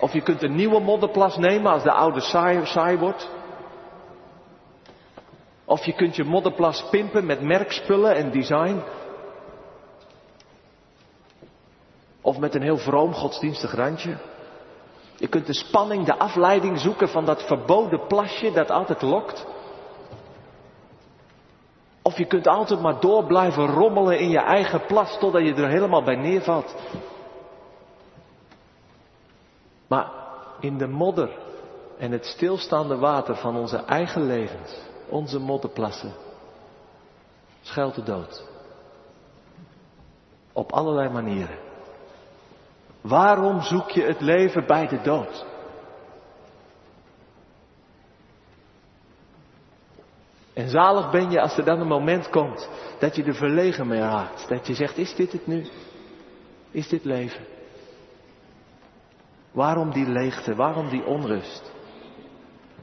Of 0.00 0.12
je 0.12 0.22
kunt 0.22 0.42
een 0.42 0.54
nieuwe 0.54 0.80
modderplas 0.80 1.36
nemen 1.36 1.72
als 1.72 1.82
de 1.82 1.92
oude 1.92 2.20
saai, 2.20 2.66
saai 2.66 2.98
wordt. 2.98 3.28
Of 5.64 5.84
je 5.84 5.92
kunt 5.92 6.16
je 6.16 6.24
modderplas 6.24 6.88
pimpen 6.90 7.26
met 7.26 7.40
merkspullen 7.40 8.14
en 8.14 8.30
design. 8.30 8.82
Of 12.20 12.38
met 12.38 12.54
een 12.54 12.62
heel 12.62 12.78
vroom 12.78 13.12
godsdienstig 13.12 13.74
randje. 13.74 14.16
Je 15.16 15.28
kunt 15.28 15.46
de 15.46 15.54
spanning, 15.54 16.04
de 16.04 16.18
afleiding 16.18 16.78
zoeken 16.78 17.08
van 17.08 17.24
dat 17.24 17.42
verboden 17.42 18.06
plasje 18.06 18.52
dat 18.52 18.70
altijd 18.70 19.02
lokt. 19.02 19.46
Of 22.02 22.18
je 22.18 22.26
kunt 22.26 22.46
altijd 22.46 22.80
maar 22.80 23.00
door 23.00 23.24
blijven 23.24 23.66
rommelen 23.66 24.18
in 24.18 24.30
je 24.30 24.40
eigen 24.40 24.86
plas 24.86 25.18
totdat 25.18 25.42
je 25.42 25.54
er 25.54 25.68
helemaal 25.68 26.02
bij 26.02 26.16
neervalt. 26.16 26.74
Maar 29.88 30.12
in 30.60 30.78
de 30.78 30.86
modder 30.86 31.30
en 31.98 32.12
het 32.12 32.24
stilstaande 32.24 32.96
water 32.96 33.36
van 33.36 33.56
onze 33.56 33.76
eigen 33.76 34.26
levens, 34.26 34.80
onze 35.08 35.38
modderplassen, 35.38 36.12
schuilt 37.60 37.94
de 37.94 38.02
dood. 38.02 38.44
Op 40.52 40.72
allerlei 40.72 41.08
manieren. 41.08 41.58
Waarom 43.00 43.60
zoek 43.60 43.90
je 43.90 44.02
het 44.02 44.20
leven 44.20 44.66
bij 44.66 44.86
de 44.86 45.00
dood? 45.00 45.46
En 50.54 50.68
zalig 50.68 51.10
ben 51.10 51.30
je 51.30 51.40
als 51.40 51.56
er 51.56 51.64
dan 51.64 51.80
een 51.80 51.86
moment 51.86 52.30
komt 52.30 52.68
dat 52.98 53.16
je 53.16 53.24
er 53.24 53.34
verlegen 53.34 53.86
mee 53.86 54.00
raakt. 54.00 54.48
Dat 54.48 54.66
je 54.66 54.74
zegt, 54.74 54.96
is 54.96 55.14
dit 55.14 55.32
het 55.32 55.46
nu? 55.46 55.66
Is 56.70 56.88
dit 56.88 57.04
leven? 57.04 57.44
Waarom 59.52 59.92
die 59.92 60.06
leegte? 60.06 60.54
Waarom 60.54 60.88
die 60.88 61.04
onrust? 61.04 61.72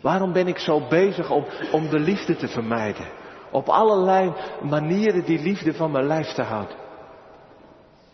Waarom 0.01 0.33
ben 0.33 0.47
ik 0.47 0.57
zo 0.57 0.87
bezig 0.87 1.31
om, 1.31 1.45
om 1.71 1.89
de 1.89 1.99
liefde 1.99 2.35
te 2.35 2.47
vermijden? 2.47 3.07
Op 3.51 3.69
allerlei 3.69 4.33
manieren 4.61 5.25
die 5.25 5.39
liefde 5.39 5.73
van 5.73 5.91
mijn 5.91 6.05
lijf 6.05 6.27
te 6.27 6.41
houden. 6.41 6.77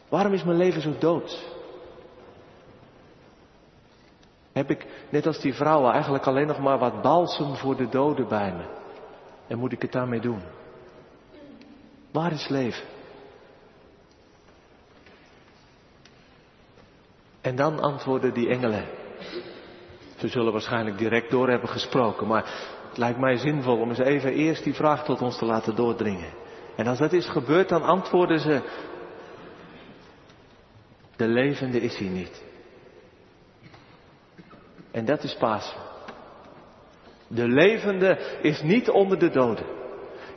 Waarom 0.09 0.33
is 0.33 0.43
mijn 0.43 0.57
leven 0.57 0.81
zo 0.81 0.97
dood? 0.99 1.49
Heb 4.51 4.69
ik, 4.69 5.05
net 5.09 5.25
als 5.25 5.39
die 5.39 5.53
vrouwen, 5.53 5.91
eigenlijk 5.91 6.27
alleen 6.27 6.47
nog 6.47 6.59
maar 6.59 6.77
wat 6.77 7.01
balsem 7.01 7.55
voor 7.55 7.75
de 7.75 7.89
doden 7.89 8.27
bij 8.27 8.53
me? 8.53 8.63
En 9.47 9.57
moet 9.57 9.71
ik 9.71 9.81
het 9.81 9.91
daarmee 9.91 10.19
doen? 10.19 10.41
Waar 12.11 12.31
is 12.31 12.47
leven? 12.47 12.87
En 17.41 17.55
dan 17.55 17.79
antwoorden 17.79 18.33
die 18.33 18.49
engelen. 18.49 18.85
Ze 20.17 20.27
zullen 20.27 20.51
waarschijnlijk 20.51 20.97
direct 20.97 21.31
door 21.31 21.49
hebben 21.49 21.69
gesproken, 21.69 22.27
maar 22.27 22.43
het 22.89 22.97
lijkt 22.97 23.19
mij 23.19 23.37
zinvol 23.37 23.77
om 23.77 23.89
eens 23.89 23.99
even 23.99 24.33
eerst 24.33 24.63
die 24.63 24.73
vraag 24.73 25.03
tot 25.03 25.21
ons 25.21 25.37
te 25.37 25.45
laten 25.45 25.75
doordringen. 25.75 26.33
En 26.75 26.87
als 26.87 26.97
dat 26.97 27.13
is 27.13 27.29
gebeurd, 27.29 27.69
dan 27.69 27.83
antwoorden 27.83 28.39
ze, 28.39 28.61
de 31.15 31.27
levende 31.27 31.81
is 31.81 31.97
hier 31.97 32.09
niet. 32.09 32.43
En 34.91 35.05
dat 35.05 35.23
is 35.23 35.35
Pasen. 35.35 35.79
De 37.27 37.47
levende 37.47 38.17
is 38.41 38.61
niet 38.61 38.89
onder 38.89 39.19
de 39.19 39.29
doden. 39.29 39.65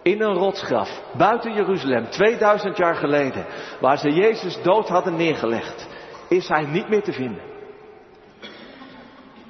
In 0.03 0.23
een 0.23 0.35
rotsgraf, 0.35 1.03
buiten 1.17 1.55
Jeruzalem, 1.55 2.11
2000 2.11 2.77
jaar 2.77 2.95
geleden, 2.95 3.47
waar 3.81 3.99
ze 3.99 4.11
Jezus 4.11 4.63
dood 4.63 4.89
hadden 4.89 5.17
neergelegd, 5.17 5.89
is 6.35 6.49
hij 6.49 6.65
niet 6.65 6.89
meer 6.89 7.03
te 7.03 7.13
vinden. 7.13 7.43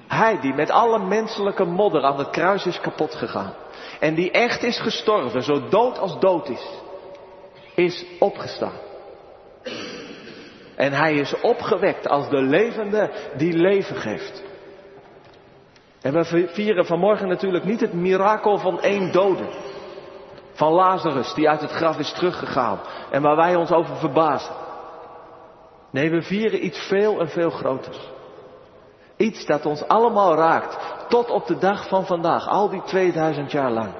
Hij 0.07 0.41
die 0.41 0.55
met 0.55 0.71
alle 0.71 0.99
menselijke 0.99 1.65
modder 1.65 2.03
aan 2.03 2.19
het 2.19 2.31
kruis 2.31 2.67
is 2.67 2.81
kapot 2.81 3.15
gegaan. 3.15 3.55
En 4.01 4.15
die 4.15 4.31
echt 4.31 4.63
is 4.63 4.81
gestorven, 4.81 5.43
zo 5.43 5.69
dood 5.69 5.99
als 5.99 6.19
dood 6.19 6.49
is, 6.49 6.81
is 7.75 8.07
opgestaan. 8.19 8.79
En 10.77 10.93
hij 10.93 11.15
is 11.15 11.41
opgewekt 11.41 12.09
als 12.09 12.29
de 12.29 12.41
levende 12.41 13.11
die 13.37 13.53
leven 13.53 13.97
geeft. 13.97 14.43
En 16.01 16.13
we 16.13 16.49
vieren 16.53 16.87
vanmorgen 16.87 17.29
natuurlijk 17.29 17.65
niet 17.65 17.81
het 17.81 17.93
mirakel 17.93 18.59
van 18.59 18.81
één 18.81 19.13
dode. 19.13 19.49
Van 20.53 20.73
Lazarus 20.73 21.35
die 21.35 21.49
uit 21.49 21.61
het 21.61 21.71
graf 21.71 21.99
is 21.99 22.13
teruggegaan 22.13 22.81
en 23.11 23.23
waar 23.23 23.37
wij 23.37 23.55
ons 23.57 23.71
over 23.71 23.97
verbazen. 23.97 24.64
Nee, 25.95 26.11
we 26.11 26.23
vieren 26.23 26.65
iets 26.65 26.79
veel 26.79 27.21
en 27.21 27.29
veel 27.29 27.51
groters. 27.51 27.99
Iets 29.17 29.47
dat 29.47 29.67
ons 29.67 29.83
allemaal 29.83 30.35
raakt 30.35 31.09
tot 31.09 31.31
op 31.31 31.47
de 31.47 31.59
dag 31.59 31.89
van 31.89 32.07
vandaag, 32.07 32.49
al 32.49 32.69
die 32.69 32.83
2000 32.83 33.53
jaar 33.53 33.71
lang. 33.71 33.95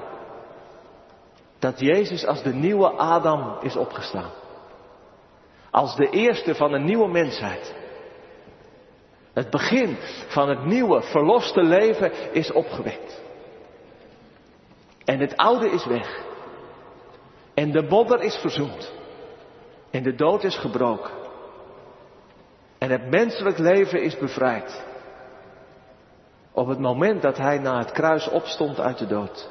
Dat 1.59 1.79
Jezus 1.79 2.25
als 2.25 2.43
de 2.43 2.53
nieuwe 2.53 2.89
Adam 2.89 3.57
is 3.61 3.75
opgestaan. 3.75 4.29
Als 5.71 5.95
de 5.95 6.09
eerste 6.09 6.55
van 6.55 6.73
een 6.73 6.83
nieuwe 6.83 7.07
mensheid. 7.07 7.75
Het 9.33 9.49
begin 9.49 9.97
van 10.27 10.49
het 10.49 10.65
nieuwe, 10.65 11.01
verloste 11.01 11.63
leven 11.63 12.33
is 12.33 12.51
opgewekt. 12.51 13.21
En 15.05 15.19
het 15.19 15.37
oude 15.37 15.69
is 15.69 15.85
weg. 15.85 16.23
En 17.53 17.71
de 17.71 17.87
bodder 17.87 18.21
is 18.21 18.35
verzoend. 18.35 18.91
En 19.91 20.03
de 20.03 20.15
dood 20.15 20.43
is 20.43 20.57
gebroken. 20.57 21.24
En 22.85 22.91
het 22.91 23.09
menselijk 23.09 23.57
leven 23.57 24.01
is 24.01 24.17
bevrijd. 24.17 24.83
Op 26.51 26.67
het 26.67 26.79
moment 26.79 27.21
dat 27.21 27.37
hij 27.37 27.57
na 27.57 27.77
het 27.77 27.91
kruis 27.91 28.27
opstond 28.27 28.79
uit 28.79 28.97
de 28.97 29.07
dood. 29.07 29.49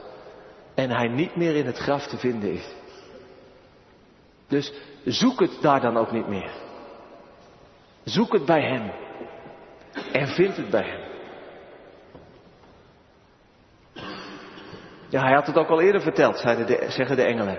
En 0.74 0.90
hij 0.90 1.08
niet 1.08 1.36
meer 1.36 1.56
in 1.56 1.66
het 1.66 1.78
graf 1.78 2.06
te 2.06 2.16
vinden 2.16 2.52
is. 2.52 2.74
Dus 4.48 4.72
zoek 5.04 5.40
het 5.40 5.58
daar 5.60 5.80
dan 5.80 5.96
ook 5.96 6.12
niet 6.12 6.28
meer. 6.28 6.50
Zoek 8.04 8.32
het 8.32 8.44
bij 8.44 8.62
hem. 8.62 8.92
En 10.12 10.28
vind 10.28 10.56
het 10.56 10.70
bij 10.70 10.88
hem. 10.88 11.02
Ja, 15.08 15.22
hij 15.22 15.34
had 15.34 15.46
het 15.46 15.56
ook 15.56 15.68
al 15.68 15.80
eerder 15.80 16.00
verteld, 16.00 16.42
de, 16.42 16.86
zeggen 16.88 17.16
de 17.16 17.24
engelen. 17.24 17.58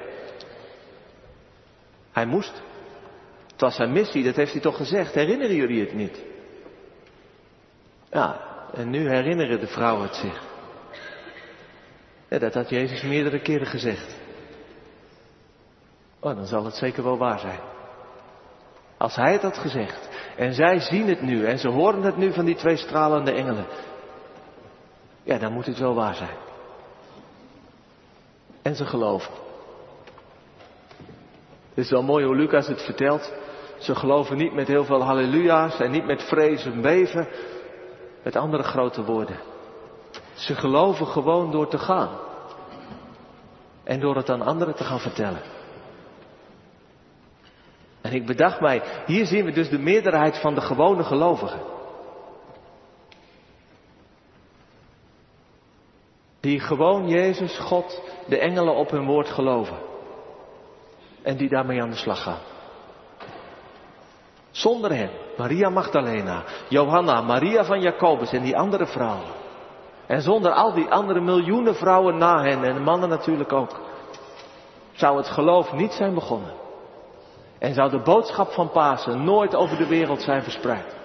Hij 2.11 2.25
moest. 2.25 2.61
Het 3.55 3.63
was 3.63 3.75
zijn 3.75 3.91
missie, 3.91 4.23
dat 4.23 4.35
heeft 4.35 4.51
hij 4.51 4.61
toch 4.61 4.77
gezegd. 4.77 5.13
Herinneren 5.13 5.55
jullie 5.55 5.79
het 5.79 5.93
niet? 5.93 6.23
Ja, 8.11 8.39
en 8.73 8.89
nu 8.89 9.09
herinneren 9.09 9.59
de 9.59 9.67
vrouwen 9.67 10.03
het 10.03 10.15
zich. 10.15 10.43
Ja, 12.29 12.39
dat 12.39 12.53
had 12.53 12.69
Jezus 12.69 13.01
meerdere 13.01 13.41
keren 13.41 13.67
gezegd. 13.67 14.17
Oh, 16.19 16.35
dan 16.35 16.45
zal 16.45 16.65
het 16.65 16.75
zeker 16.75 17.03
wel 17.03 17.17
waar 17.17 17.39
zijn. 17.39 17.59
Als 18.97 19.15
hij 19.15 19.31
het 19.31 19.41
had 19.41 19.57
gezegd. 19.57 20.09
En 20.37 20.53
zij 20.53 20.79
zien 20.79 21.07
het 21.07 21.21
nu 21.21 21.45
en 21.45 21.59
ze 21.59 21.67
horen 21.67 22.03
het 22.03 22.17
nu 22.17 22.33
van 22.33 22.45
die 22.45 22.55
twee 22.55 22.77
stralende 22.77 23.31
engelen. 23.31 23.65
Ja, 25.23 25.37
dan 25.37 25.53
moet 25.53 25.65
het 25.65 25.79
wel 25.79 25.95
waar 25.95 26.15
zijn. 26.15 26.37
En 28.61 28.75
ze 28.75 28.85
geloven. 28.85 29.33
Het 31.69 31.83
is 31.83 31.89
wel 31.89 32.03
mooi 32.03 32.25
hoe 32.25 32.35
Lucas 32.35 32.67
het 32.67 32.81
vertelt. 32.81 33.33
Ze 33.77 33.95
geloven 33.95 34.37
niet 34.37 34.53
met 34.53 34.67
heel 34.67 34.83
veel 34.83 35.03
halleluja's 35.03 35.79
en 35.79 35.91
niet 35.91 36.05
met 36.05 36.23
vrees 36.23 36.65
en 36.65 36.81
beven. 36.81 37.27
Met 38.23 38.35
andere 38.35 38.63
grote 38.63 39.03
woorden. 39.03 39.39
Ze 40.33 40.55
geloven 40.55 41.07
gewoon 41.07 41.51
door 41.51 41.67
te 41.67 41.77
gaan. 41.77 42.09
En 43.83 43.99
door 43.99 44.15
het 44.15 44.29
aan 44.29 44.41
anderen 44.41 44.75
te 44.75 44.83
gaan 44.83 44.99
vertellen. 44.99 45.41
En 48.01 48.13
ik 48.13 48.25
bedacht 48.25 48.59
mij, 48.59 48.81
hier 49.05 49.25
zien 49.25 49.45
we 49.45 49.51
dus 49.51 49.69
de 49.69 49.79
meerderheid 49.79 50.39
van 50.39 50.55
de 50.55 50.61
gewone 50.61 51.03
gelovigen. 51.03 51.61
Die 56.39 56.59
gewoon 56.59 57.07
Jezus, 57.07 57.59
God, 57.59 58.01
de 58.27 58.39
engelen 58.39 58.75
op 58.75 58.89
hun 58.89 59.05
woord 59.05 59.29
geloven. 59.29 59.77
En 61.23 61.37
die 61.37 61.49
daarmee 61.49 61.81
aan 61.81 61.89
de 61.89 61.95
slag 61.95 62.23
gaan. 62.23 62.54
Zonder 64.55 64.95
hen, 64.95 65.09
Maria 65.37 65.69
Magdalena, 65.69 66.43
Johanna, 66.69 67.21
Maria 67.21 67.65
van 67.65 67.81
Jacobus 67.81 68.31
en 68.31 68.43
die 68.43 68.57
andere 68.57 68.85
vrouwen. 68.85 69.27
En 70.07 70.21
zonder 70.21 70.51
al 70.51 70.73
die 70.73 70.89
andere 70.89 71.21
miljoenen 71.21 71.75
vrouwen 71.75 72.17
na 72.17 72.41
hen 72.41 72.63
en 72.63 72.81
mannen 72.81 73.09
natuurlijk 73.09 73.53
ook. 73.53 73.79
Zou 74.93 75.17
het 75.17 75.27
geloof 75.27 75.73
niet 75.73 75.91
zijn 75.91 76.13
begonnen. 76.13 76.53
En 77.59 77.73
zou 77.73 77.89
de 77.89 78.01
boodschap 78.01 78.51
van 78.51 78.71
Pasen 78.71 79.23
nooit 79.23 79.55
over 79.55 79.77
de 79.77 79.87
wereld 79.87 80.21
zijn 80.21 80.43
verspreid. 80.43 80.95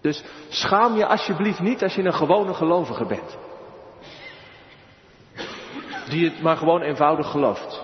Dus 0.00 0.24
schaam 0.48 0.96
je 0.96 1.06
alsjeblieft 1.06 1.60
niet 1.60 1.82
als 1.82 1.94
je 1.94 2.02
een 2.02 2.14
gewone 2.14 2.54
gelovige 2.54 3.06
bent. 3.06 3.36
Die 6.08 6.30
het 6.30 6.42
maar 6.42 6.56
gewoon 6.56 6.80
eenvoudig 6.80 7.30
gelooft. 7.30 7.82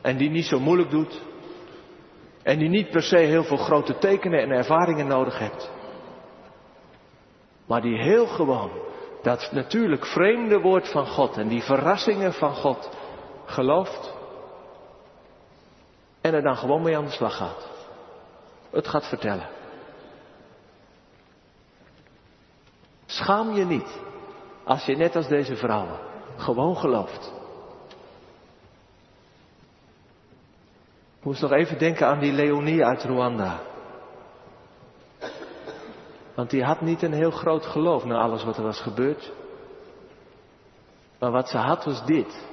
En 0.00 0.16
die 0.16 0.30
niet 0.30 0.46
zo 0.46 0.60
moeilijk 0.60 0.90
doet. 0.90 1.22
En 2.46 2.58
die 2.58 2.68
niet 2.68 2.90
per 2.90 3.02
se 3.02 3.16
heel 3.16 3.44
veel 3.44 3.56
grote 3.56 3.98
tekenen 3.98 4.40
en 4.40 4.50
ervaringen 4.50 5.06
nodig 5.06 5.38
hebt. 5.38 5.70
Maar 7.66 7.80
die 7.80 7.98
heel 7.98 8.26
gewoon 8.26 8.70
dat 9.22 9.48
natuurlijk 9.52 10.06
vreemde 10.06 10.60
woord 10.60 10.88
van 10.88 11.06
God 11.06 11.36
en 11.36 11.48
die 11.48 11.62
verrassingen 11.62 12.32
van 12.32 12.54
God 12.54 12.90
gelooft. 13.44 14.14
En 16.20 16.34
er 16.34 16.42
dan 16.42 16.56
gewoon 16.56 16.82
mee 16.82 16.96
aan 16.96 17.04
de 17.04 17.10
slag 17.10 17.36
gaat. 17.36 17.68
Het 18.70 18.88
gaat 18.88 19.08
vertellen. 19.08 19.48
Schaam 23.06 23.54
je 23.54 23.64
niet 23.64 24.00
als 24.64 24.84
je 24.84 24.96
net 24.96 25.16
als 25.16 25.28
deze 25.28 25.56
vrouwen 25.56 25.98
gewoon 26.36 26.76
gelooft. 26.76 27.35
Moest 31.26 31.40
nog 31.40 31.52
even 31.52 31.78
denken 31.78 32.06
aan 32.06 32.18
die 32.18 32.32
Leonie 32.32 32.84
uit 32.84 33.02
Rwanda. 33.02 33.60
Want 36.34 36.50
die 36.50 36.64
had 36.64 36.80
niet 36.80 37.02
een 37.02 37.12
heel 37.12 37.30
groot 37.30 37.66
geloof 37.66 38.04
na 38.04 38.18
alles 38.18 38.44
wat 38.44 38.56
er 38.56 38.62
was 38.62 38.80
gebeurd. 38.80 39.32
Maar 41.18 41.30
wat 41.30 41.48
ze 41.48 41.56
had 41.56 41.84
was 41.84 42.04
dit. 42.04 42.46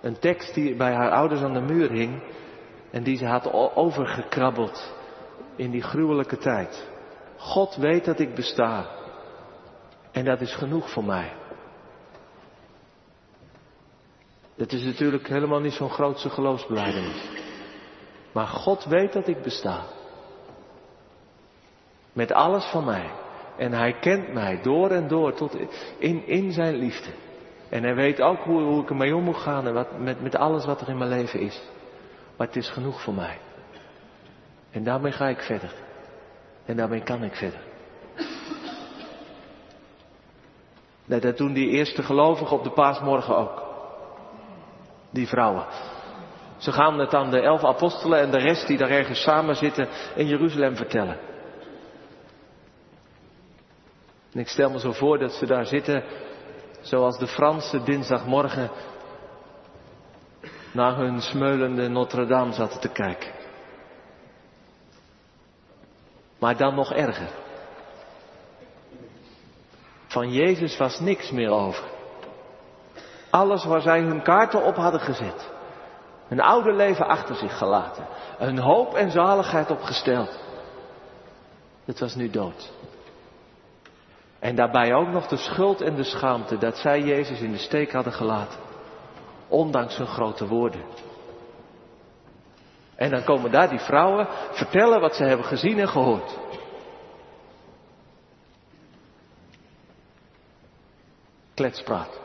Een 0.00 0.18
tekst 0.18 0.54
die 0.54 0.76
bij 0.76 0.92
haar 0.92 1.10
ouders 1.10 1.40
aan 1.40 1.52
de 1.52 1.60
muur 1.60 1.90
hing. 1.90 2.22
En 2.90 3.02
die 3.02 3.16
ze 3.16 3.26
had 3.26 3.52
overgekrabbeld 3.74 4.94
in 5.56 5.70
die 5.70 5.82
gruwelijke 5.82 6.36
tijd. 6.36 6.88
God 7.36 7.76
weet 7.76 8.04
dat 8.04 8.18
ik 8.20 8.34
besta. 8.34 8.86
En 10.12 10.24
dat 10.24 10.40
is 10.40 10.54
genoeg 10.54 10.90
voor 10.90 11.04
mij. 11.04 11.32
Dat 14.56 14.72
is 14.72 14.84
natuurlijk 14.84 15.28
helemaal 15.28 15.60
niet 15.60 15.72
zo'n 15.72 15.90
grootse 15.90 16.30
geloofsbelijdenis. 16.30 17.39
Maar 18.32 18.46
God 18.46 18.84
weet 18.84 19.12
dat 19.12 19.28
ik 19.28 19.42
besta. 19.42 19.84
Met 22.12 22.32
alles 22.32 22.64
van 22.64 22.84
mij. 22.84 23.10
En 23.56 23.72
hij 23.72 23.92
kent 23.92 24.32
mij 24.32 24.62
door 24.62 24.90
en 24.90 25.08
door 25.08 25.34
tot 25.34 25.56
in, 25.98 26.26
in 26.26 26.52
zijn 26.52 26.74
liefde. 26.74 27.10
En 27.68 27.82
hij 27.82 27.94
weet 27.94 28.20
ook 28.20 28.38
hoe, 28.38 28.62
hoe 28.62 28.82
ik 28.82 28.90
ermee 28.90 29.16
om 29.16 29.24
moet 29.24 29.36
gaan 29.36 29.66
en 29.66 29.74
wat, 29.74 29.98
met, 29.98 30.22
met 30.22 30.36
alles 30.36 30.64
wat 30.64 30.80
er 30.80 30.88
in 30.88 30.98
mijn 30.98 31.10
leven 31.10 31.40
is. 31.40 31.62
Maar 32.36 32.46
het 32.46 32.56
is 32.56 32.70
genoeg 32.70 33.02
voor 33.02 33.14
mij. 33.14 33.38
En 34.70 34.84
daarmee 34.84 35.12
ga 35.12 35.28
ik 35.28 35.40
verder. 35.40 35.74
En 36.64 36.76
daarmee 36.76 37.02
kan 37.02 37.22
ik 37.24 37.34
verder. 37.34 37.60
Dat 41.04 41.36
doen 41.36 41.52
die 41.52 41.68
eerste 41.68 42.02
gelovigen 42.02 42.56
op 42.56 42.64
de 42.64 42.70
paasmorgen 42.70 43.36
ook. 43.36 43.62
Die 45.10 45.28
vrouwen. 45.28 45.66
Ze 46.60 46.72
gaan 46.72 46.98
het 46.98 47.14
aan 47.14 47.30
de 47.30 47.40
elf 47.40 47.64
apostelen 47.64 48.20
en 48.20 48.30
de 48.30 48.38
rest 48.38 48.66
die 48.66 48.78
daar 48.78 48.90
ergens 48.90 49.22
samen 49.22 49.56
zitten 49.56 49.88
in 50.14 50.26
Jeruzalem 50.26 50.76
vertellen. 50.76 51.18
En 54.32 54.40
ik 54.40 54.48
stel 54.48 54.70
me 54.70 54.78
zo 54.78 54.92
voor 54.92 55.18
dat 55.18 55.32
ze 55.32 55.46
daar 55.46 55.66
zitten, 55.66 56.04
zoals 56.80 57.18
de 57.18 57.26
Fransen 57.26 57.84
dinsdagmorgen 57.84 58.70
naar 60.72 60.96
hun 60.96 61.20
smeulende 61.20 61.88
Notre 61.88 62.26
Dame 62.26 62.52
zaten 62.52 62.80
te 62.80 62.88
kijken. 62.88 63.30
Maar 66.38 66.56
dan 66.56 66.74
nog 66.74 66.92
erger. 66.92 67.30
Van 70.06 70.32
Jezus 70.32 70.76
was 70.76 71.00
niks 71.00 71.30
meer 71.30 71.50
over. 71.50 71.84
Alles 73.30 73.64
waar 73.64 73.80
zij 73.80 74.00
hun 74.00 74.22
kaarten 74.22 74.62
op 74.62 74.76
hadden 74.76 75.00
gezet. 75.00 75.58
Hun 76.30 76.40
oude 76.40 76.72
leven 76.72 77.06
achter 77.06 77.34
zich 77.34 77.58
gelaten. 77.58 78.06
Hun 78.38 78.58
hoop 78.58 78.94
en 78.94 79.10
zaligheid 79.10 79.70
opgesteld. 79.70 80.38
Het 81.84 82.00
was 82.00 82.14
nu 82.14 82.30
dood. 82.30 82.72
En 84.38 84.54
daarbij 84.54 84.94
ook 84.94 85.08
nog 85.08 85.26
de 85.26 85.36
schuld 85.36 85.80
en 85.80 85.94
de 85.94 86.04
schaamte 86.04 86.58
dat 86.58 86.76
zij 86.76 87.00
Jezus 87.00 87.40
in 87.40 87.52
de 87.52 87.58
steek 87.58 87.92
hadden 87.92 88.12
gelaten. 88.12 88.58
Ondanks 89.48 89.96
hun 89.96 90.06
grote 90.06 90.46
woorden. 90.46 90.84
En 92.94 93.10
dan 93.10 93.24
komen 93.24 93.50
daar 93.50 93.68
die 93.68 93.80
vrouwen 93.80 94.26
vertellen 94.50 95.00
wat 95.00 95.14
ze 95.14 95.24
hebben 95.24 95.46
gezien 95.46 95.78
en 95.78 95.88
gehoord. 95.88 96.38
Kletspraat. 101.54 102.19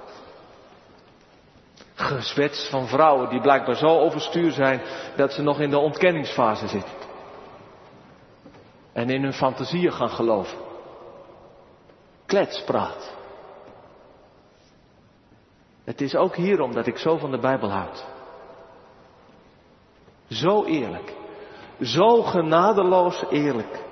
Gezwets 1.96 2.70
van 2.70 2.88
vrouwen 2.88 3.30
die 3.30 3.42
blijkbaar 3.42 3.76
zo 3.76 4.00
overstuur 4.00 4.52
zijn 4.52 4.82
dat 5.16 5.34
ze 5.34 5.42
nog 5.42 5.60
in 5.60 5.70
de 5.70 5.78
ontkenningsfase 5.78 6.68
zitten. 6.68 6.94
En 8.94 9.10
in 9.10 9.24
hun 9.24 9.34
fantasieën 9.34 9.92
gaan 9.92 10.10
geloven. 10.10 10.58
Kletspraat. 12.26 13.14
Het 15.84 16.02
is 16.02 16.16
ook 16.16 16.36
hierom 16.36 16.74
dat 16.74 16.88
ik 16.88 16.98
zo 16.98 17.18
van 17.18 17.32
de 17.32 17.40
Bijbel 17.40 17.72
houd. 17.72 18.06
Zo 20.30 20.64
eerlijk. 20.64 21.14
Zo 21.82 22.22
genadeloos 22.22 23.24
eerlijk. 23.30 23.84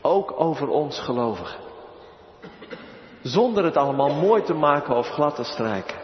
Ook 0.00 0.40
over 0.40 0.68
ons 0.68 1.00
gelovigen. 1.00 1.60
Zonder 3.22 3.64
het 3.64 3.76
allemaal 3.76 4.14
mooi 4.14 4.42
te 4.42 4.54
maken 4.54 4.96
of 4.96 5.08
glad 5.08 5.34
te 5.34 5.44
strijken. 5.44 6.01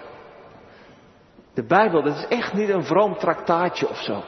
De 1.58 1.64
Bijbel, 1.64 2.02
dat 2.02 2.16
is 2.16 2.26
echt 2.26 2.52
niet 2.52 2.68
een 2.68 2.84
vroom 2.84 3.18
traktaatje 3.18 3.88
of 3.88 3.96
zo. 3.96 4.22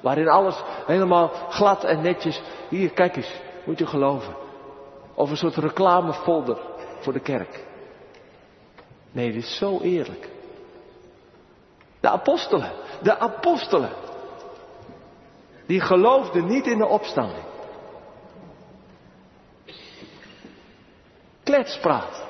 Waarin 0.00 0.28
alles 0.28 0.62
helemaal 0.86 1.28
glad 1.48 1.84
en 1.84 2.02
netjes. 2.02 2.42
Hier, 2.68 2.90
kijk 2.90 3.16
eens, 3.16 3.40
moet 3.64 3.78
je 3.78 3.86
geloven. 3.86 4.36
Of 5.14 5.30
een 5.30 5.36
soort 5.36 5.56
reclamefolder 5.56 6.58
voor 7.00 7.12
de 7.12 7.20
kerk. 7.20 7.64
Nee, 9.12 9.32
dit 9.32 9.42
is 9.42 9.56
zo 9.56 9.80
eerlijk. 9.80 10.28
De 12.00 12.08
apostelen, 12.08 12.72
de 13.02 13.18
apostelen. 13.18 13.90
Die 15.66 15.80
geloofden 15.80 16.46
niet 16.46 16.66
in 16.66 16.78
de 16.78 16.86
opstanding. 16.86 17.44
Kletspraat. 21.42 22.25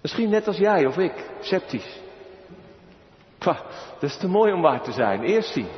Misschien 0.00 0.30
net 0.30 0.46
als 0.46 0.56
jij 0.56 0.86
of 0.86 0.98
ik, 0.98 1.30
sceptisch. 1.40 2.00
Pah, 3.38 3.60
dat 4.00 4.10
is 4.10 4.16
te 4.16 4.28
mooi 4.28 4.52
om 4.52 4.60
waar 4.60 4.82
te 4.82 4.92
zijn. 4.92 5.22
Eerst 5.22 5.52
zien. 5.52 5.68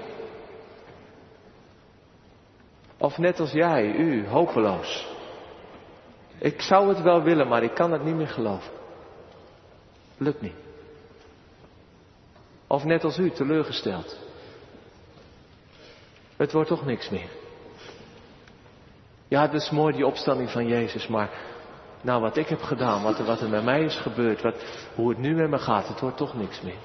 Of 2.99 3.19
net 3.19 3.41
als 3.41 3.51
jij, 3.53 3.95
u, 3.95 4.27
hopeloos. 4.27 5.09
Ik 6.39 6.61
zou 6.61 6.89
het 6.89 7.03
wel 7.03 7.23
willen, 7.23 7.49
maar 7.49 7.63
ik 7.63 7.75
kan 7.75 7.93
het 7.93 8.05
niet 8.05 8.15
meer 8.15 8.29
geloven. 8.29 8.73
Lukt 10.17 10.41
niet. 10.41 10.55
Of 12.67 12.85
net 12.85 13.05
als 13.05 13.19
u, 13.19 13.31
teleurgesteld. 13.31 14.19
Het 16.37 16.53
wordt 16.53 16.69
toch 16.69 16.85
niks 16.85 17.11
meer. 17.11 17.29
Ja, 19.29 19.43
het 19.43 19.53
is 19.53 19.71
mooi 19.71 19.95
die 19.95 20.07
opstanding 20.07 20.51
van 20.51 20.67
Jezus, 20.67 21.07
maar 21.07 21.31
nou 22.01 22.21
wat 22.21 22.37
ik 22.37 22.49
heb 22.49 22.63
gedaan, 22.63 23.03
wat 23.03 23.19
er, 23.19 23.25
wat 23.25 23.41
er 23.41 23.49
met 23.49 23.65
mij 23.65 23.83
is 23.83 23.97
gebeurd, 23.97 24.43
wat, 24.43 24.55
hoe 24.95 25.09
het 25.09 25.19
nu 25.19 25.35
met 25.35 25.51
me 25.51 25.59
gaat, 25.59 25.89
het 25.89 26.01
wordt 26.01 26.17
toch 26.17 26.35
niks 26.35 26.61
meer. 26.61 26.79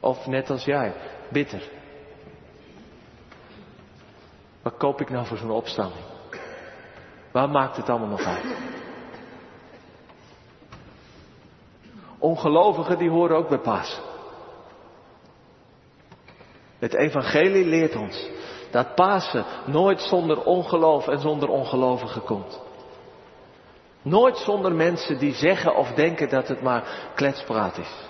Of 0.00 0.26
net 0.26 0.50
als 0.50 0.64
jij, 0.64 0.94
bitter. 1.28 1.62
Wat 4.62 4.76
koop 4.76 5.00
ik 5.00 5.10
nou 5.10 5.26
voor 5.26 5.36
zo'n 5.36 5.50
opstanding? 5.50 6.04
Waar 7.32 7.48
maakt 7.48 7.76
het 7.76 7.88
allemaal 7.88 8.08
nog 8.08 8.24
uit? 8.24 8.56
Ongelovigen 12.18 12.98
die 12.98 13.10
horen 13.10 13.36
ook 13.36 13.48
bij 13.48 13.58
Pasen. 13.58 14.02
Het 16.78 16.94
evangelie 16.94 17.64
leert 17.64 17.96
ons 17.96 18.30
dat 18.70 18.94
Pasen 18.94 19.44
nooit 19.64 20.00
zonder 20.00 20.42
ongeloof 20.42 21.08
en 21.08 21.20
zonder 21.20 21.48
ongelovigen 21.48 22.22
komt. 22.22 22.60
Nooit 24.02 24.36
zonder 24.36 24.72
mensen 24.72 25.18
die 25.18 25.34
zeggen 25.34 25.76
of 25.76 25.92
denken 25.92 26.28
dat 26.28 26.48
het 26.48 26.62
maar 26.62 27.10
kletspraat 27.14 27.78
is. 27.78 28.08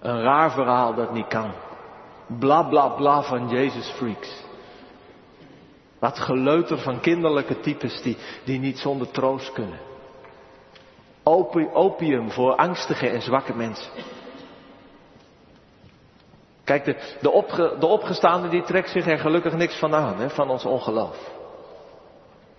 Een 0.00 0.22
raar 0.22 0.50
verhaal 0.50 0.94
dat 0.94 1.12
niet 1.12 1.28
kan. 1.28 1.52
Bla 2.26 2.62
bla 2.62 2.88
bla 2.88 3.22
van 3.22 3.48
Jezus 3.48 3.90
freaks. 3.90 4.42
Wat 5.98 6.18
geleuter 6.18 6.78
van 6.78 7.00
kinderlijke 7.00 7.60
types 7.60 8.02
die, 8.02 8.16
die 8.44 8.58
niet 8.58 8.78
zonder 8.78 9.10
troost 9.10 9.52
kunnen. 9.52 9.78
Opium 11.72 12.30
voor 12.30 12.54
angstige 12.56 13.08
en 13.08 13.22
zwakke 13.22 13.54
mensen. 13.54 13.90
Kijk, 16.64 16.84
de, 16.84 17.16
de, 17.20 17.76
de 17.78 17.86
opgestaande 17.86 18.48
die 18.48 18.62
trekt 18.62 18.90
zich 18.90 19.06
er 19.06 19.18
gelukkig 19.18 19.52
niks 19.52 19.78
van 19.78 19.94
aan, 19.94 20.18
hè, 20.18 20.30
van 20.30 20.50
ons 20.50 20.64
ongeloof. 20.64 21.32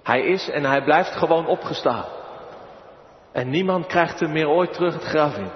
Hij 0.04 0.22
is 0.22 0.50
en 0.50 0.64
hij 0.64 0.84
blijft 0.84 1.12
gewoon 1.12 1.48
opgestaan. 1.48 2.06
En 3.32 3.50
niemand 3.50 3.86
krijgt 3.86 4.20
hem 4.20 4.32
meer 4.32 4.48
ooit 4.48 4.74
terug 4.74 4.94
het 4.94 5.04
graf 5.04 5.38
in. 5.38 5.52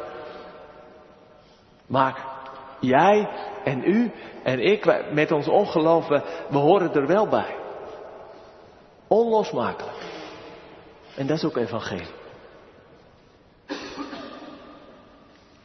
Maar 1.85 2.25
jij 2.79 3.29
en 3.63 3.83
u 3.83 4.11
en 4.43 4.59
ik 4.59 5.11
met 5.11 5.31
ons 5.31 5.47
ongeloof, 5.47 6.07
we, 6.07 6.21
we 6.49 6.57
horen 6.57 6.93
er 6.93 7.07
wel 7.07 7.27
bij. 7.27 7.55
Onlosmakelijk. 9.07 9.97
En 11.15 11.27
dat 11.27 11.37
is 11.37 11.45
ook 11.45 11.57
evangelie. 11.57 12.17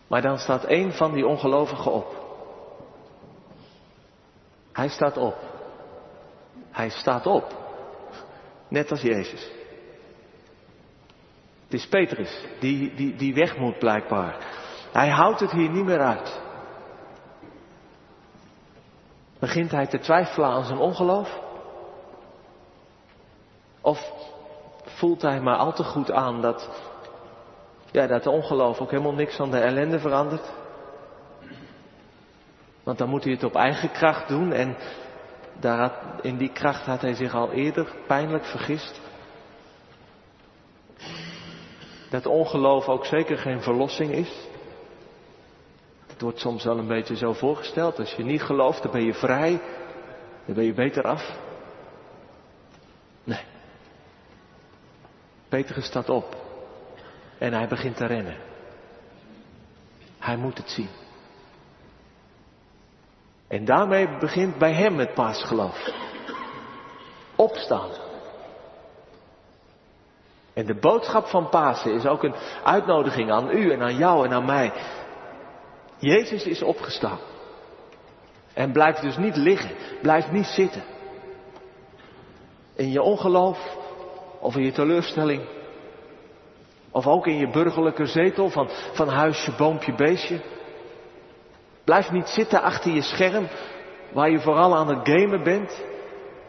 Maar 0.06 0.22
dan 0.22 0.38
staat 0.38 0.64
één 0.64 0.92
van 0.92 1.12
die 1.12 1.26
ongelovigen 1.26 1.92
op. 1.92 2.23
Hij 4.74 4.88
staat 4.88 5.16
op. 5.16 5.36
Hij 6.70 6.88
staat 6.88 7.26
op. 7.26 7.54
Net 8.68 8.90
als 8.90 9.00
Jezus. 9.00 9.50
Het 11.64 11.72
is 11.72 11.88
Petrus 11.88 12.46
die, 12.60 12.94
die, 12.94 13.16
die 13.16 13.34
weg 13.34 13.56
moet 13.56 13.78
blijkbaar. 13.78 14.36
Hij 14.92 15.08
houdt 15.08 15.40
het 15.40 15.50
hier 15.50 15.70
niet 15.70 15.84
meer 15.84 16.00
uit. 16.00 16.40
Begint 19.38 19.70
hij 19.70 19.86
te 19.86 19.98
twijfelen 19.98 20.48
aan 20.48 20.64
zijn 20.64 20.78
ongeloof? 20.78 21.40
Of 23.80 24.12
voelt 24.84 25.22
hij 25.22 25.40
maar 25.40 25.56
al 25.56 25.72
te 25.72 25.84
goed 25.84 26.10
aan 26.10 26.40
dat, 26.40 26.70
ja, 27.90 28.06
dat 28.06 28.26
ongeloof 28.26 28.80
ook 28.80 28.90
helemaal 28.90 29.14
niks 29.14 29.40
aan 29.40 29.50
de 29.50 29.58
ellende 29.58 29.98
verandert? 29.98 30.52
Want 32.84 32.98
dan 32.98 33.08
moet 33.08 33.24
hij 33.24 33.32
het 33.32 33.44
op 33.44 33.54
eigen 33.54 33.90
kracht 33.90 34.28
doen 34.28 34.52
en 34.52 34.76
daar 35.60 35.78
had, 35.78 35.92
in 36.22 36.36
die 36.36 36.52
kracht 36.52 36.86
had 36.86 37.00
hij 37.00 37.14
zich 37.14 37.34
al 37.34 37.52
eerder 37.52 37.94
pijnlijk 38.06 38.44
vergist. 38.44 39.00
Dat 42.10 42.26
ongeloof 42.26 42.88
ook 42.88 43.04
zeker 43.06 43.38
geen 43.38 43.62
verlossing 43.62 44.12
is. 44.12 44.48
Het 46.06 46.20
wordt 46.20 46.38
soms 46.38 46.64
wel 46.64 46.78
een 46.78 46.86
beetje 46.86 47.16
zo 47.16 47.32
voorgesteld. 47.32 47.98
Als 47.98 48.12
je 48.12 48.24
niet 48.24 48.42
gelooft, 48.42 48.82
dan 48.82 48.92
ben 48.92 49.04
je 49.04 49.14
vrij. 49.14 49.60
Dan 50.44 50.54
ben 50.54 50.64
je 50.64 50.74
beter 50.74 51.02
af. 51.02 51.38
Nee. 53.24 53.42
Petrus 55.48 55.86
staat 55.86 56.08
op. 56.08 56.36
En 57.38 57.52
hij 57.52 57.68
begint 57.68 57.96
te 57.96 58.06
rennen. 58.06 58.36
Hij 60.18 60.36
moet 60.36 60.58
het 60.58 60.70
zien. 60.70 60.88
En 63.54 63.64
daarmee 63.64 64.08
begint 64.18 64.58
bij 64.58 64.72
hem 64.72 64.98
het 64.98 65.14
paasgeloof. 65.14 65.88
Opstaan. 67.36 67.90
En 70.54 70.66
de 70.66 70.74
boodschap 70.74 71.26
van 71.26 71.48
Pasen 71.48 71.94
is 71.94 72.06
ook 72.06 72.22
een 72.22 72.34
uitnodiging 72.64 73.30
aan 73.30 73.50
u 73.50 73.70
en 73.70 73.82
aan 73.82 73.96
jou 73.96 74.26
en 74.26 74.32
aan 74.32 74.44
mij. 74.44 74.72
Jezus 75.98 76.44
is 76.44 76.62
opgestaan. 76.62 77.18
En 78.54 78.72
blijf 78.72 78.96
dus 78.96 79.16
niet 79.16 79.36
liggen. 79.36 79.70
Blijf 80.02 80.30
niet 80.30 80.46
zitten. 80.46 80.82
In 82.76 82.90
je 82.90 83.02
ongeloof 83.02 83.76
of 84.40 84.56
in 84.56 84.64
je 84.64 84.72
teleurstelling. 84.72 85.42
Of 86.90 87.06
ook 87.06 87.26
in 87.26 87.36
je 87.36 87.50
burgerlijke 87.50 88.06
zetel 88.06 88.50
van, 88.50 88.68
van 88.92 89.08
huisje, 89.08 89.52
boompje, 89.56 89.94
beestje. 89.94 90.40
Blijf 91.84 92.10
niet 92.10 92.28
zitten 92.28 92.62
achter 92.62 92.92
je 92.92 93.02
scherm 93.02 93.48
waar 94.12 94.30
je 94.30 94.40
vooral 94.40 94.76
aan 94.76 94.88
het 94.88 95.08
gamen 95.08 95.42
bent. 95.42 95.84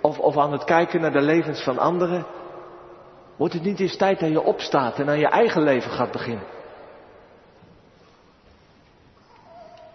Of, 0.02 0.19
of 0.19 0.38
aan 0.38 0.52
het 0.52 0.63
kijken 0.63 1.02
naar 1.02 1.12
de 1.12 1.21
levens 1.21 1.63
van 1.63 1.78
anderen. 1.78 2.26
Wordt 3.36 3.54
het 3.54 3.63
niet 3.63 3.80
eens 3.80 3.98
tijd 3.98 4.19
dat 4.19 4.30
je 4.30 4.41
opstaat 4.41 5.00
en 5.00 5.10
aan 5.10 5.19
je 5.19 5.30
eigen 5.30 5.62
leven 5.62 5.91
gaat 5.91 6.12
beginnen? 6.12 6.48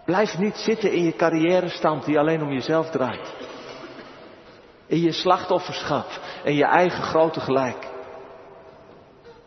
Blijf 0.05 0.37
niet 0.37 0.55
zitten 0.55 0.91
in 0.91 1.03
je 1.03 1.15
carrière 1.15 1.99
die 2.05 2.19
alleen 2.19 2.41
om 2.41 2.51
jezelf 2.51 2.89
draait. 2.89 3.33
In 4.85 4.99
je 4.99 5.11
slachtofferschap 5.11 6.07
en 6.43 6.53
je 6.53 6.65
eigen 6.65 7.03
grote 7.03 7.39
gelijk. 7.39 7.89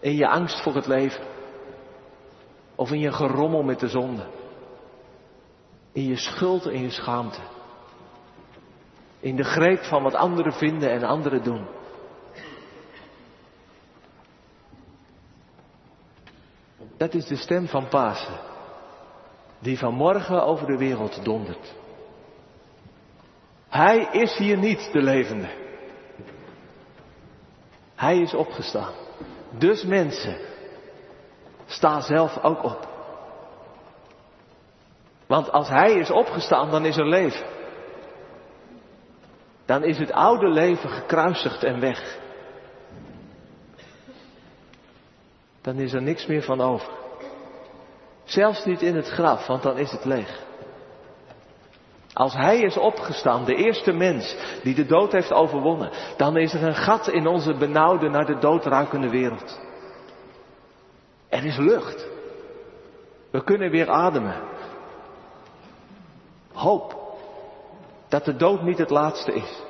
In 0.01 0.17
je 0.17 0.29
angst 0.29 0.63
voor 0.63 0.75
het 0.75 0.87
leven. 0.87 1.25
Of 2.75 2.93
in 2.93 3.01
je 3.01 3.13
gerommel 3.13 3.63
met 3.63 3.81
de 3.81 3.89
zonde. 3.89 4.27
In 5.95 6.05
je 6.05 6.17
schuld 6.17 6.67
en 6.67 6.83
je 6.83 6.91
schaamte. 6.91 7.41
In 9.21 9.37
de 9.37 9.45
greep 9.45 9.83
van 9.83 10.03
wat 10.03 10.15
anderen 10.15 10.53
vinden 10.53 10.91
en 10.91 11.03
anderen 11.03 11.43
doen. 11.43 11.67
Dat 16.97 17.15
is 17.15 17.27
de 17.27 17.37
stem 17.37 17.69
van 17.69 17.89
Pasen, 17.89 18.39
die 19.59 19.79
vanmorgen 19.79 20.45
over 20.45 20.67
de 20.67 20.77
wereld 20.77 21.25
dondert. 21.25 21.75
Hij 23.69 24.09
is 24.13 24.37
hier 24.37 24.59
niet, 24.59 24.89
de 24.93 25.03
levende. 25.03 25.49
Hij 27.95 28.19
is 28.19 28.35
opgestaan. 28.35 28.93
Dus 29.59 29.85
mensen, 29.85 30.39
sta 31.67 32.01
zelf 32.01 32.39
ook 32.43 32.63
op. 32.65 32.94
Want 35.27 35.53
als 35.53 35.69
Hij 35.69 35.93
is 35.93 36.11
opgestaan, 36.11 36.71
dan 36.71 36.85
is 36.85 36.97
er 36.97 37.09
leven. 37.09 37.47
Dan 39.67 39.85
is 39.85 39.99
het 39.99 40.13
oude 40.13 40.49
leven 40.49 40.91
gekruisigd 40.91 41.63
en 41.63 41.81
weg. 41.81 42.19
Dan 45.61 45.77
is 45.77 45.93
er 45.93 46.03
niks 46.03 46.27
meer 46.27 46.43
van 46.43 46.61
over. 46.61 46.93
Zelfs 48.25 48.65
niet 48.65 48.83
in 48.83 48.97
het 48.97 49.09
graf, 49.09 49.47
want 49.47 49.63
dan 49.63 49.79
is 49.79 49.91
het 49.91 50.05
leeg. 50.05 50.43
Als 52.13 52.35
Hij 52.35 52.61
is 52.61 52.77
opgestaan, 52.77 53.45
de 53.45 53.55
eerste 53.55 53.93
mens 53.93 54.37
die 54.63 54.75
de 54.75 54.87
dood 54.87 55.13
heeft 55.13 55.33
overwonnen, 55.33 55.91
dan 56.17 56.37
is 56.37 56.55
er 56.55 56.63
een 56.63 56.75
gat 56.75 57.09
in 57.09 57.27
onze 57.27 57.55
benauwde, 57.55 58.09
naar 58.09 58.27
de 58.27 58.39
dood 58.39 58.67
ruikende 58.67 59.09
wereld. 59.09 59.61
Er 61.29 61.45
is 61.45 61.57
lucht. 61.57 62.07
We 63.31 63.45
kunnen 63.45 63.71
weer 63.71 63.91
ademen. 63.91 64.35
Hoop 66.55 67.03
dat 68.09 68.25
de 68.25 68.37
dood 68.37 68.63
niet 68.63 68.79
het 68.79 68.91
laatste 68.91 69.33
is. 69.33 69.63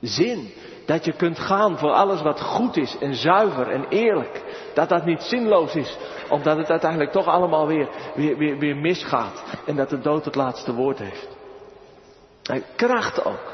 Zin 0.00 0.52
dat 0.86 1.04
je 1.04 1.12
kunt 1.12 1.38
gaan 1.38 1.78
voor 1.78 1.90
alles 1.90 2.22
wat 2.22 2.40
goed 2.40 2.76
is 2.76 2.98
en 2.98 3.14
zuiver 3.14 3.70
en 3.70 3.88
eerlijk. 3.88 4.42
Dat 4.74 4.88
dat 4.88 5.04
niet 5.04 5.22
zinloos 5.22 5.74
is, 5.74 5.96
omdat 6.30 6.56
het 6.56 6.70
uiteindelijk 6.70 7.12
toch 7.12 7.26
allemaal 7.26 7.66
weer, 7.66 7.88
weer, 8.14 8.58
weer, 8.58 8.76
misgaat. 8.76 9.42
En 9.66 9.76
dat 9.76 9.90
de 9.90 10.00
dood 10.00 10.24
het 10.24 10.34
laatste 10.34 10.74
woord 10.74 10.98
heeft. 10.98 11.28
En 12.42 12.64
kracht 12.76 13.24
ook. 13.24 13.52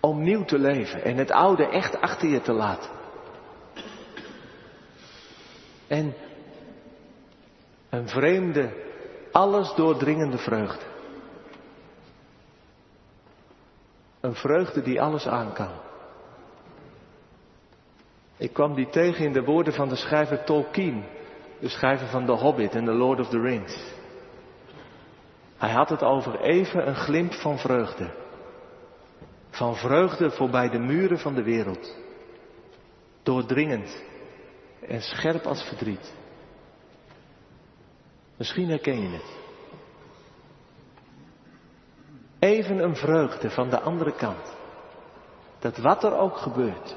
Om 0.00 0.22
nieuw 0.22 0.44
te 0.44 0.58
leven 0.58 1.04
en 1.04 1.16
het 1.16 1.30
oude 1.30 1.66
echt 1.66 2.00
achter 2.00 2.28
je 2.28 2.40
te 2.40 2.52
laten. 2.52 2.90
En 5.86 6.14
een 7.90 8.08
vreemde, 8.08 8.72
alles 9.32 9.74
doordringende 9.74 10.38
vreugde. 10.38 10.84
Een 14.20 14.34
vreugde 14.34 14.82
die 14.82 15.00
alles 15.00 15.26
aan 15.26 15.52
kan. 15.52 15.72
Ik 18.36 18.52
kwam 18.52 18.74
die 18.74 18.88
tegen 18.88 19.24
in 19.24 19.32
de 19.32 19.44
woorden 19.44 19.72
van 19.72 19.88
de 19.88 19.96
schrijver 19.96 20.44
Tolkien, 20.44 21.04
de 21.60 21.68
schrijver 21.68 22.06
van 22.06 22.26
The 22.26 22.32
Hobbit 22.32 22.74
en 22.74 22.84
The 22.84 22.92
Lord 22.92 23.20
of 23.20 23.28
the 23.28 23.40
Rings. 23.40 23.92
Hij 25.56 25.70
had 25.70 25.88
het 25.88 26.02
over 26.02 26.40
even 26.40 26.88
een 26.88 26.96
glimp 26.96 27.32
van 27.32 27.58
vreugde. 27.58 28.10
Van 29.50 29.76
vreugde 29.76 30.30
voorbij 30.30 30.68
de 30.68 30.78
muren 30.78 31.18
van 31.18 31.34
de 31.34 31.42
wereld. 31.42 31.96
Doordringend 33.22 34.02
en 34.88 35.02
scherp 35.02 35.44
als 35.44 35.62
verdriet. 35.62 36.12
Misschien 38.42 38.68
herken 38.68 39.00
je 39.00 39.08
het. 39.08 39.38
Even 42.38 42.78
een 42.78 42.96
vreugde 42.96 43.50
van 43.50 43.70
de 43.70 43.80
andere 43.80 44.12
kant. 44.12 44.54
Dat 45.58 45.76
wat 45.76 46.04
er 46.04 46.16
ook 46.16 46.36
gebeurt, 46.36 46.96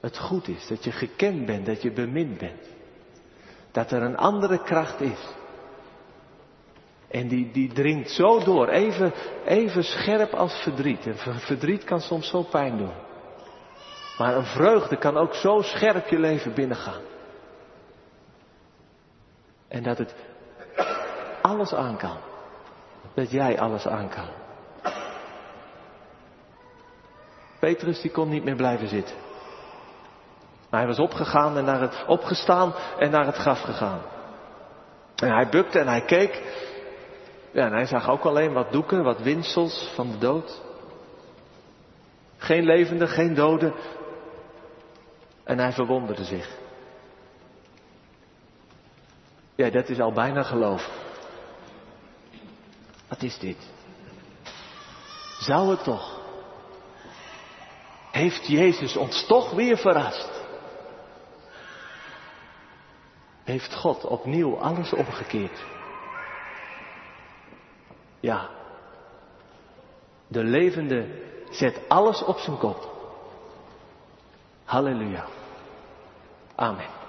het 0.00 0.18
goed 0.18 0.48
is, 0.48 0.66
dat 0.66 0.84
je 0.84 0.92
gekend 0.92 1.46
bent, 1.46 1.66
dat 1.66 1.82
je 1.82 1.92
bemind 1.92 2.38
bent. 2.38 2.68
Dat 3.72 3.90
er 3.90 4.02
een 4.02 4.16
andere 4.16 4.62
kracht 4.62 5.00
is. 5.00 5.34
En 7.08 7.28
die, 7.28 7.50
die 7.52 7.72
dringt 7.72 8.10
zo 8.10 8.44
door, 8.44 8.68
even, 8.68 9.12
even 9.44 9.84
scherp 9.84 10.34
als 10.34 10.62
verdriet. 10.62 11.06
En 11.06 11.16
verdriet 11.40 11.84
kan 11.84 12.00
soms 12.00 12.28
zo 12.28 12.42
pijn 12.42 12.76
doen. 12.76 12.94
Maar 14.18 14.36
een 14.36 14.46
vreugde 14.46 14.96
kan 14.96 15.16
ook 15.16 15.34
zo 15.34 15.62
scherp 15.62 16.08
je 16.08 16.18
leven 16.18 16.54
binnengaan. 16.54 17.09
En 19.70 19.82
dat 19.82 19.98
het 19.98 20.14
alles 21.42 21.74
aan 21.74 21.96
kan. 21.96 22.16
Dat 23.14 23.30
jij 23.30 23.60
alles 23.60 23.86
aan 23.86 24.08
kan. 24.08 24.28
Petrus 27.58 28.00
die 28.00 28.10
kon 28.10 28.28
niet 28.28 28.44
meer 28.44 28.56
blijven 28.56 28.88
zitten. 28.88 29.16
Maar 30.70 30.80
hij 30.80 30.88
was 30.88 30.98
opgegaan 30.98 31.56
en 31.56 31.64
naar 31.64 31.80
het, 31.80 32.04
opgestaan 32.06 32.74
en 32.98 33.10
naar 33.10 33.26
het 33.26 33.36
graf 33.36 33.60
gegaan. 33.60 34.00
En 35.16 35.32
hij 35.32 35.48
bukte 35.48 35.78
en 35.78 35.88
hij 35.88 36.04
keek. 36.04 36.42
Ja, 37.52 37.66
en 37.66 37.72
hij 37.72 37.86
zag 37.86 38.08
ook 38.08 38.24
alleen 38.24 38.52
wat 38.52 38.72
doeken, 38.72 39.02
wat 39.02 39.20
winsels 39.20 39.92
van 39.94 40.10
de 40.10 40.18
dood. 40.18 40.62
Geen 42.36 42.64
levende, 42.64 43.06
geen 43.06 43.34
doden. 43.34 43.74
En 45.44 45.58
hij 45.58 45.72
verwonderde 45.72 46.24
zich. 46.24 46.59
Ja, 49.60 49.70
dat 49.70 49.88
is 49.88 50.00
al 50.00 50.12
bijna 50.12 50.42
geloof. 50.42 50.90
Wat 53.08 53.22
is 53.22 53.38
dit? 53.38 53.70
Zou 55.38 55.70
het 55.70 55.84
toch? 55.84 56.20
Heeft 58.10 58.46
Jezus 58.46 58.96
ons 58.96 59.26
toch 59.26 59.50
weer 59.50 59.76
verrast? 59.76 60.30
Heeft 63.44 63.74
God 63.74 64.04
opnieuw 64.04 64.58
alles 64.58 64.92
omgekeerd? 64.92 65.64
Ja. 68.20 68.50
De 70.26 70.44
levende 70.44 71.22
zet 71.50 71.88
alles 71.88 72.22
op 72.22 72.38
zijn 72.38 72.58
kop. 72.58 72.88
Halleluja. 74.64 75.26
Amen. 76.54 76.99